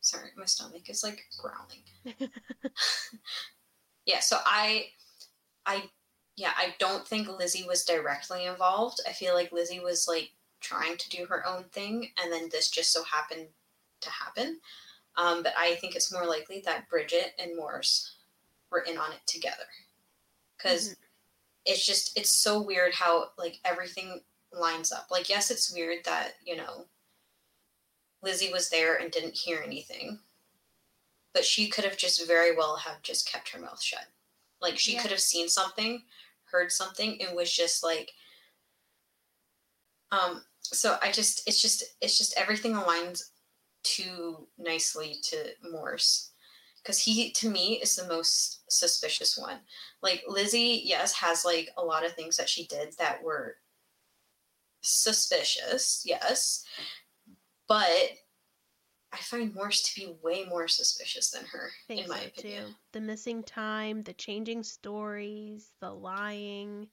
[0.00, 2.30] Sorry my stomach is like growling.
[4.06, 4.88] Yeah so i
[5.64, 5.84] i
[6.36, 9.00] yeah i don't think lizzie was directly involved.
[9.08, 10.32] I feel like lizzie was like
[10.64, 13.46] trying to do her own thing and then this just so happened
[14.00, 14.58] to happen.
[15.16, 18.16] Um, but i think it's more likely that bridget and morse
[18.70, 19.68] were in on it together.
[20.56, 20.96] Because
[21.66, 24.20] it's just it's so weird how like everything
[24.52, 25.06] lines up.
[25.10, 26.86] Like yes it's weird that you know
[28.22, 30.18] lizzie was there and didn't hear anything
[31.34, 34.06] but she could have just very well have just kept her mouth shut.
[34.62, 35.02] Like she Yeah.
[35.02, 36.02] could have seen something
[36.44, 38.12] heard something and was just like
[40.12, 43.30] um so i just it's just it's just everything aligns
[43.82, 45.36] too nicely to
[45.70, 46.30] morse
[46.82, 49.58] because he to me is the most suspicious one
[50.02, 53.56] like lizzie yes has like a lot of things that she did that were
[54.80, 56.64] suspicious yes
[57.68, 58.10] but
[59.12, 62.74] i find morse to be way more suspicious than her in my so opinion too.
[62.92, 66.88] The missing time, the changing stories, the lying.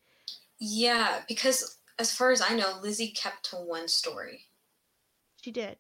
[0.60, 4.48] Yeah, because as far as I know, Lizzie kept to one story,
[5.42, 5.78] She did.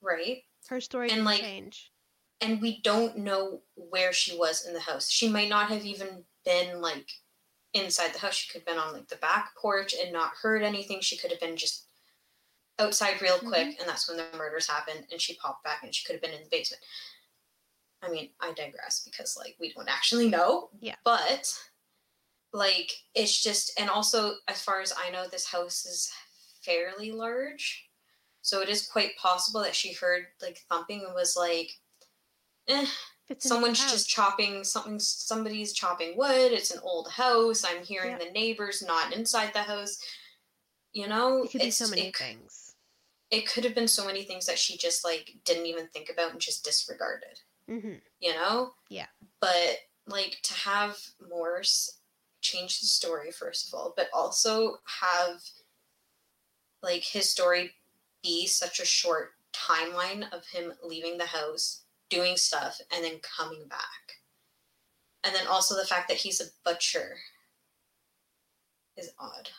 [0.00, 0.44] right?
[0.68, 1.92] Her story And, didn't like, change.
[2.40, 5.10] And we don't know where she was in the house.
[5.10, 7.10] She might not have even been like
[7.74, 8.34] inside the house.
[8.34, 11.00] She could have been on like the back porch and not heard anything.
[11.00, 11.86] She could have been just
[12.78, 13.48] outside real mm-hmm.
[13.48, 15.04] quick, and that's when the murders happened.
[15.10, 16.82] And she popped back, and she could have been in the basement.
[18.02, 20.70] I mean, I digress because like we don't actually know.
[20.78, 20.94] Yeah.
[21.04, 21.52] But
[22.52, 26.10] like it's just, and also as far as I know, this house is
[26.62, 27.88] fairly large,
[28.42, 31.70] so it is quite possible that she heard like thumping and was like,
[32.68, 32.86] eh,
[33.38, 38.20] someone's just chopping something somebody's chopping wood it's an old house i'm hearing Yep.
[38.20, 39.98] the neighbors not inside the house
[40.94, 42.74] you know It could be it's- so many it, things.
[43.30, 46.32] it could have been so many things that she just like didn't even think about
[46.32, 49.06] and just disregarded hmm you know Yeah.
[49.40, 49.76] but
[50.06, 50.96] like to have
[51.28, 51.97] morse
[52.48, 55.40] change the story first of all but also have
[56.82, 57.72] like his story
[58.22, 63.66] be such a short timeline of him leaving the house doing stuff and then coming
[63.68, 64.04] back
[65.24, 67.16] and then also the fact that he's a butcher
[68.96, 69.50] is odd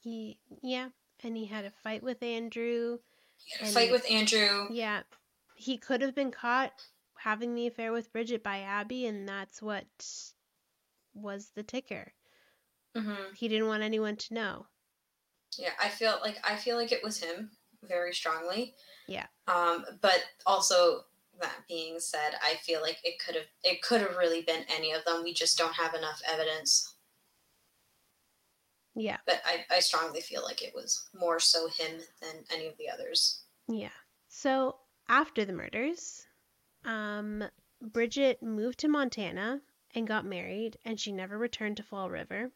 [0.00, 0.88] He, yeah,
[1.22, 2.98] and he had a fight with Andrew.
[3.36, 5.02] he had a And- fight with andrew Yeah,
[5.56, 6.72] he could have been caught
[7.18, 9.86] having the affair with Bridget by Abby, and that's what
[11.14, 12.12] was the ticker.
[12.94, 14.66] Hmm He didn't want anyone to know.
[15.58, 17.50] Yeah, I feel like I feel like it was him
[17.82, 18.74] very strongly.
[19.06, 19.26] Yeah.
[19.46, 21.04] Um, but also
[21.40, 24.92] that being said, I feel like it could have it could have really been any
[24.92, 25.22] of them.
[25.24, 26.94] We just don't have enough evidence.
[28.94, 32.76] Yeah, But I, I strongly feel like it was more so him than any of
[32.78, 33.42] the others.
[33.68, 33.90] yeah.
[34.28, 34.78] So
[35.08, 36.26] after the murders,
[36.84, 37.44] um,
[37.80, 39.62] Bridget moved to Montana
[39.94, 42.52] and got married, and she never returned to Fall River.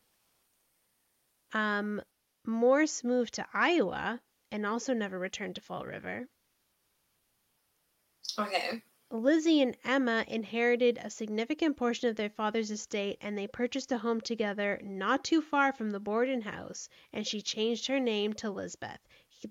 [1.53, 2.03] Um,
[2.45, 4.21] Morse moved to Iowa
[4.51, 6.29] and also never returned to Fall River.
[8.39, 8.83] Okay.
[9.11, 13.99] Lizzie and Emma inherited a significant portion of their father's estate and they purchased a
[13.99, 18.51] home together not too far from the Borden house, and she changed her name to
[18.51, 19.01] Lizbeth.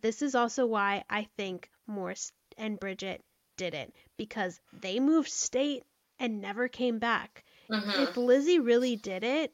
[0.02, 3.24] This is also why I think Morse and Bridget
[3.56, 5.84] did it because they moved state
[6.20, 7.44] and never came back.
[7.70, 9.54] hmm If Lizzie really did it,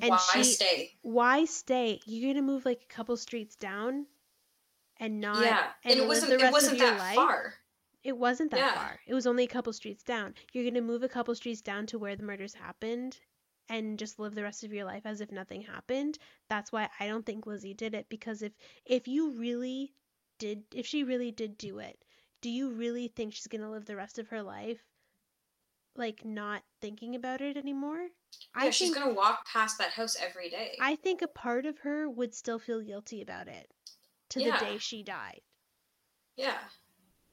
[0.00, 0.92] and Why she- stay?
[1.02, 2.00] why stay?
[2.06, 4.06] You're gonna move like a couple streets down
[4.98, 7.14] and not yeah, and, and it wasn't it wasn't that life?
[7.14, 7.54] far.
[8.04, 8.74] It wasn't that Yeah.
[8.74, 9.00] far.
[9.06, 10.34] It was only a couple streets down.
[10.52, 13.18] You're going to move a couple streets down to where the murders happened
[13.68, 16.18] and just live the rest of your life as if nothing happened.
[16.48, 18.52] That's why I don't think Lizzie did it because if
[18.86, 19.94] if you really
[20.38, 22.02] did if she really did do it,
[22.40, 24.80] do you really think she's going to live the rest of her life
[25.96, 27.98] like not thinking about it anymore?
[28.00, 30.76] Yeah, I she's think gonna walk past that house every day.
[30.80, 33.70] I think a part of her would still feel guilty about it
[34.30, 34.58] to Yeah.
[34.58, 35.40] the day she died.
[36.36, 36.58] yeah.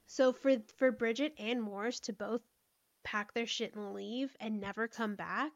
[0.08, 2.42] So for for Bridget and Morse to both
[3.04, 5.52] pack their shit and leave and never come back,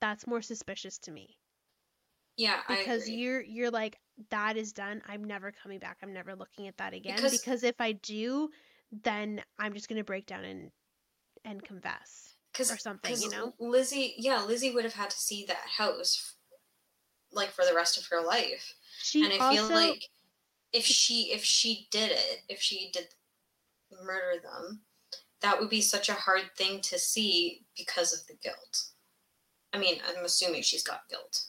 [0.00, 1.38] that's more suspicious to me.
[2.36, 3.98] Yeah, I Because you're you're like
[4.30, 5.02] that is done.
[5.06, 5.98] I'm never coming back.
[6.02, 8.50] I'm never looking at that again Because- because, if I do,
[8.90, 10.70] then I'm just going to break down and
[11.44, 13.54] and confess Cause, or something, 'cause you know?
[13.58, 16.34] Lizzie, yeah, Lizzie would have had to see that house,
[17.30, 18.74] like for the rest of her life.
[19.02, 20.08] She and I feel also like
[20.72, 23.14] if she if she did it, if she did
[23.90, 24.84] murder them,
[25.40, 28.84] that would be such a hard thing to see because of the guilt.
[29.72, 31.46] I mean, I'm assuming she's got guilt.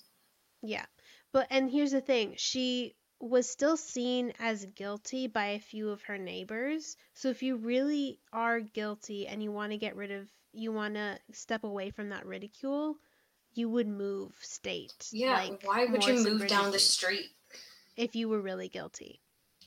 [0.62, 0.86] Yeah.
[1.34, 6.04] But and here's the thing, she was still seen as guilty by a few of
[6.04, 6.98] her neighbors.
[7.14, 10.96] So if you really are guilty and you want to get rid of you want
[10.96, 12.96] to step away from that ridicule,
[13.54, 15.10] you would move state.
[15.12, 17.30] Yeah, like why would you move down the street?
[17.96, 19.20] if you were really guilty?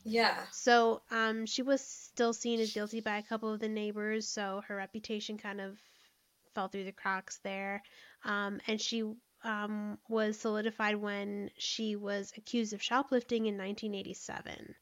[0.05, 0.37] Yeah.
[0.53, 4.63] So um she was still seen as guilty by a couple of the neighbors, so
[4.69, 5.79] her reputation kind of
[6.55, 7.83] fell through the cracks there.
[8.25, 9.05] Um and she
[9.45, 14.75] um, was solidified when she was accused of shoplifting in 1987.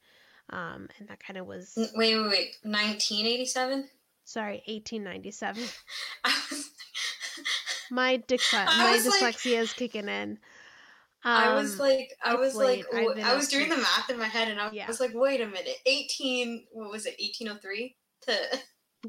[0.51, 2.57] Um, and that kind of was, Wait, wait, wait.
[2.63, 3.89] 1987?
[4.25, 5.63] Sorry, 1897.
[6.25, 6.71] Was,
[7.91, 10.39] My, dysle- my was like- dyslexia is kicking in.
[11.27, 13.19] I was Um, like, I was like, late.
[13.19, 14.87] Wh- I was doing the math in my head, and I Yeah.
[14.87, 18.61] was like, wait a minute, 18, what was it, 1803 to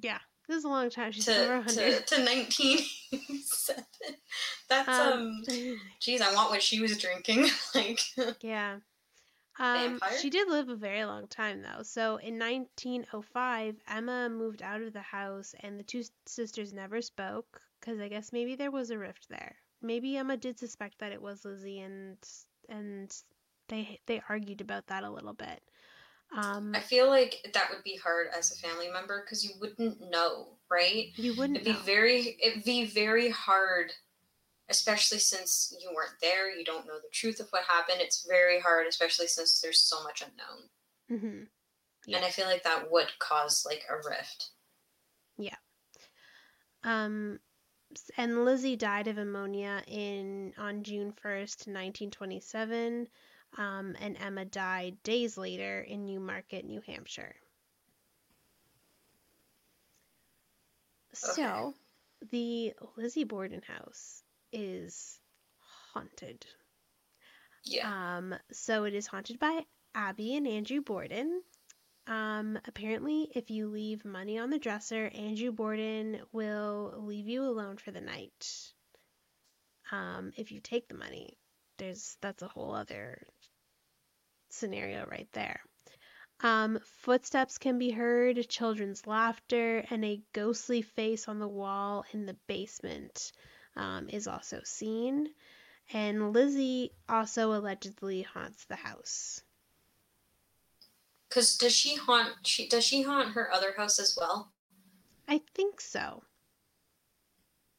[0.01, 1.11] yeah, this is a long time.
[1.11, 2.07] She's to over to, 100.
[2.07, 3.83] to 1987?
[4.69, 5.41] That's um,
[6.01, 7.47] geez, I want what she was drinking.
[7.75, 7.99] like,
[8.41, 8.77] Yeah.
[9.57, 10.17] Um, Vampire?
[10.19, 11.83] she did live a very long time though.
[11.83, 17.61] So in 1905, Emma moved out of the house, and the two sisters never spoke
[17.79, 19.55] because I guess maybe there was a rift there.
[19.81, 22.17] Maybe Emma did suspect that it was Lizzie and
[22.69, 23.15] and
[23.67, 25.61] they they argued about that a little bit.
[26.35, 30.01] Um, I feel like that would be hard as a family member because you wouldn't
[30.11, 31.07] know, right?
[31.15, 31.79] you wouldn't It'd be know.
[31.85, 33.93] very it'd be very hard,
[34.69, 36.49] especially since you weren't there.
[36.55, 37.99] You don't know the truth of what happened.
[38.01, 41.21] It's very hard, especially since there's so much unknown.
[41.21, 41.43] hmm
[42.05, 42.17] Yeah.
[42.17, 44.49] And I feel like that would cause like a rift.
[45.37, 45.55] Yeah.
[46.83, 47.39] Um,
[48.17, 53.07] and Lizzie died of pneumonia in on June first, nineteen twenty seven.
[53.57, 57.35] Um, and Emma died days later in Newmarket, New Hampshire.
[61.23, 61.31] Okay.
[61.33, 61.73] So,
[62.31, 65.19] the Lizzie Borden house is
[65.93, 66.45] haunted.
[67.63, 68.17] Yeah.
[68.17, 71.41] Um, so it is haunted by Abby and Andrew Borden.
[72.07, 77.77] Um, apparently, if you leave money on the dresser, Andrew Borden will leave you alone
[77.77, 78.73] for the night.
[79.91, 81.37] Um, if you take the money,
[81.77, 83.25] there's that's a whole other
[84.49, 85.61] scenario right there.
[86.41, 92.25] Um, footsteps can be heard, children's laughter, and a ghostly face on the wall in
[92.25, 93.31] the basement
[93.75, 95.29] um, is also seen.
[95.93, 99.41] And Lizzie also allegedly haunts the house.
[101.29, 104.51] Cause does she haunt she does she haunt her other house as well?
[105.27, 106.23] I think so.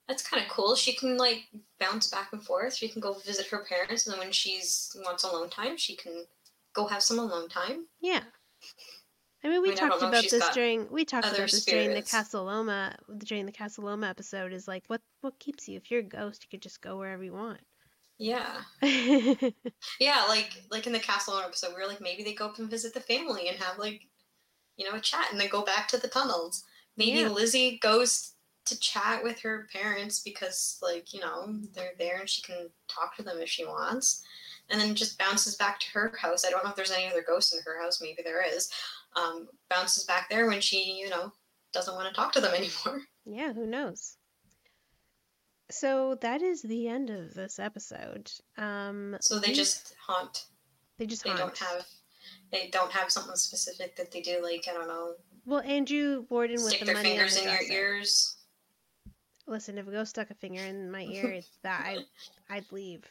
[0.09, 0.77] That's kind of cool.
[0.77, 1.49] She can like
[1.81, 2.75] bounce back and forth.
[2.75, 6.27] She can go visit her parents, and then when she's wants alone time, she can
[6.75, 7.87] go have some alone time.
[8.01, 8.23] Yeah.
[9.47, 11.65] I mean, we I mean, I don't talked about this during we talked about this
[11.65, 12.11] during the spirits.
[12.11, 14.53] Casa Loma during the Casa Loma episode.
[14.53, 15.77] Is like what what keeps you?
[15.77, 17.61] If you're a ghost, you could just go wherever you want.
[18.19, 20.25] Yeah, yeah.
[20.29, 22.93] Like like in the Owner episode, we were like maybe they go up and visit
[22.93, 24.03] the family and have like
[24.77, 26.65] you know a chat, and then go back to the tunnels.
[26.97, 27.29] Maybe Yeah.
[27.29, 28.33] Lizzie goes
[28.65, 33.15] to chat with her parents because like you know they're there and she can talk
[33.17, 34.25] to them if she wants,
[34.71, 36.45] and then just bounces back to her house.
[36.45, 38.01] I don't know if there's any other ghosts in her house.
[38.01, 38.69] Maybe there is.
[39.17, 41.33] Um, bounces back there when she you know
[41.73, 43.03] doesn't want to talk to them anymore.
[43.25, 44.17] yeah, who knows?
[45.71, 48.31] So that is the end of this episode.
[48.57, 50.45] Um, So they just haunt.
[50.99, 51.41] they just They haunt.
[51.41, 51.87] don't have.
[52.53, 54.41] They don't have something specific that they do.
[54.43, 55.15] Like I don't know,
[55.45, 58.37] Well, Andrew Borden with stick the their money fingers in your ears.
[59.49, 61.99] Listen, if a ghost stuck a finger in my ear, it's that I
[62.55, 63.05] I'd leave.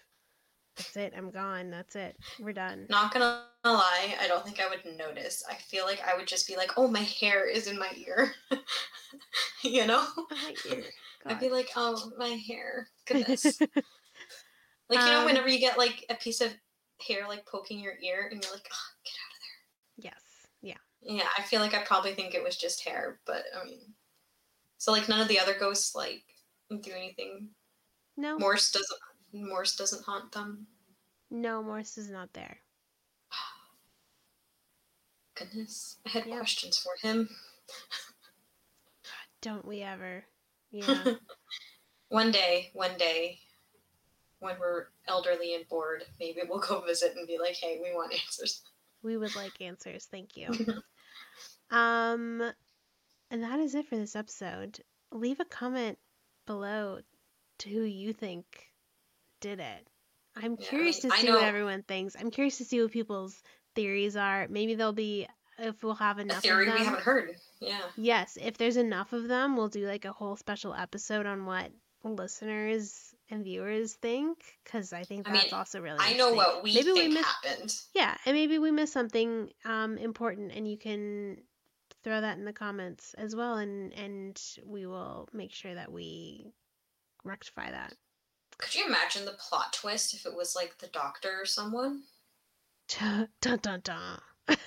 [0.77, 1.13] That's it.
[1.15, 1.69] I'm gone.
[1.69, 2.17] That's it.
[2.37, 2.89] We're done.
[2.89, 5.43] Not gonna lie, I don't think I would notice.
[5.49, 8.35] I feel like I would just be like, "Oh, my hair is in my ear,"
[9.63, 10.07] you know.
[10.31, 10.93] Oh, my ear.
[11.27, 13.61] I'd be like, "Oh, my hair, goodness."
[14.89, 16.53] like you know, Um, whenever you get like a piece of
[17.07, 19.65] hair like poking your ear, and you're like, oh, "Get out of there."
[19.97, 20.47] yes.
[20.61, 20.77] Yeah.
[21.01, 23.95] Yeah, I feel like I probably think it was just hair, but I mean,
[24.77, 26.25] so like none of the other ghosts like
[26.81, 27.55] do anything.
[28.17, 28.39] No.
[28.39, 29.01] Morse doesn't.
[29.43, 30.67] Morse doesn't haunt them.
[31.29, 32.57] No, Morse is not there.
[35.35, 37.29] Goodness, I had questions for him.
[39.41, 40.25] Don't we ever?
[40.71, 41.13] Yeah.
[42.09, 43.39] one day, one day,
[44.39, 48.13] when we're elderly and bored, maybe we'll go visit and be like, "Hey, we want
[48.13, 48.61] answers."
[49.01, 50.05] we would like answers.
[50.11, 50.49] Thank you.
[51.71, 52.41] Um,
[53.31, 54.79] and that is it for this episode.
[55.11, 55.97] Leave a comment
[56.45, 56.99] below
[57.59, 58.45] to who you think
[59.39, 59.87] did it.
[60.35, 62.15] I'm Yeah, curious to I see what everyone thinks.
[62.19, 63.41] I'm curious to see what people's
[63.73, 64.47] theories are.
[64.49, 66.87] Maybe there'll be if we'll have A enough theory of we them.
[66.87, 67.35] haven't heard.
[67.61, 67.79] Yeah.
[67.95, 71.71] Yes, if there's enough of them, we'll do like a whole special episode on what
[72.03, 76.61] listeners and viewers think because I think I that's mean, also really I know what
[76.63, 77.73] we Maybe we missed happened.
[77.93, 81.37] yeah, and maybe we missed something um, important, and you can
[82.03, 86.51] throw that in the comments as well, and and we will make sure that we
[87.23, 87.93] rectify that.
[88.57, 92.03] Could you imagine the plot twist if it was like the doctor or someone?
[92.87, 94.19] dun dun dun.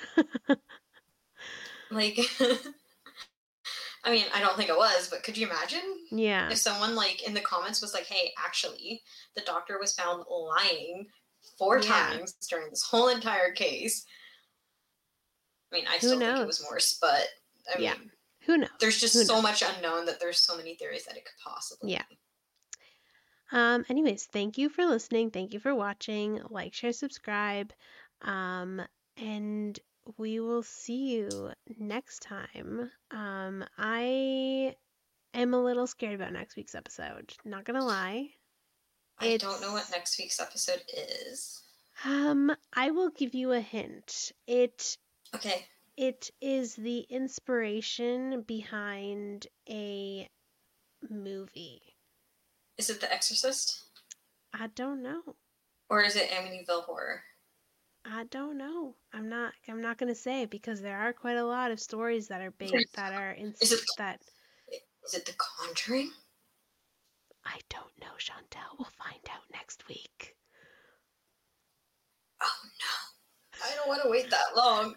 [1.91, 2.19] Like,
[4.05, 7.27] I mean, I don't think it was, but could you imagine yeah, if someone like
[7.27, 9.03] in the comments was like, "Hey, actually,
[9.35, 11.07] the doctor was found lying
[11.59, 12.11] four Yeah.
[12.11, 14.05] times during this whole entire case."
[15.73, 16.63] I mean, I Who still think it was?
[16.63, 17.27] Morse, but
[17.75, 17.95] I Yeah.
[17.95, 18.11] mean,
[18.43, 18.71] who knows?
[18.81, 19.43] there's just Who so knows?
[19.45, 21.93] much unknown that there's so many theories that it could possibly.
[21.93, 22.05] Yeah.
[22.11, 22.19] be.
[23.51, 25.31] Um, anyways, thank you for listening.
[25.31, 26.41] Thank you for watching.
[26.51, 27.73] Like, share, subscribe.
[28.23, 28.83] Um,
[29.17, 29.79] and
[30.17, 32.91] we will see you next time.
[33.11, 34.77] Um, I
[35.35, 37.33] am a little scared about next week's episode.
[37.45, 38.31] Not gonna lie.
[39.19, 41.63] I don't know what next week's episode is.
[42.05, 44.33] Um, I will give you a hint.
[44.47, 44.97] It
[45.35, 45.67] Okay.
[45.97, 50.29] it is the inspiration behind a
[51.11, 51.98] movie.
[52.79, 53.83] Is it The Exorcist?
[54.55, 55.23] I don't know.
[55.91, 57.23] or is it Amityville Horror?
[58.05, 58.95] I don't know.
[59.13, 59.53] I'm not.
[59.69, 62.95] I'm not gonna say because there are quite a lot of stories that are based
[62.95, 64.21] that are in Is it- that.
[65.05, 66.11] Is it The Conjuring?
[67.45, 68.61] I don't know, Chantal.
[68.79, 70.37] We'll find out next week.
[72.41, 74.95] Oh no, I don't want to wait that long.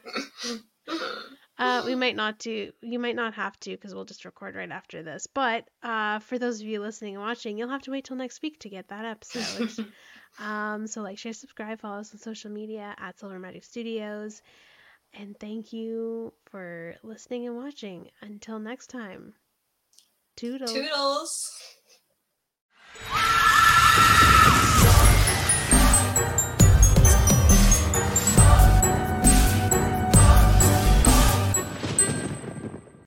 [1.62, 2.72] Uh, we might not do.
[2.82, 5.28] You might not have to because we'll just record right after this.
[5.28, 8.42] But uh, for those of you listening and watching, you'll have to wait till next
[8.42, 9.86] week to get that episode.
[10.40, 14.42] um, so like, share, subscribe, follow us on social media at Silver Magic Studios,
[15.14, 18.10] and thank you for listening and watching.
[18.22, 19.36] Until next time,
[20.36, 20.74] toodles.
[20.74, 21.52] Toodles.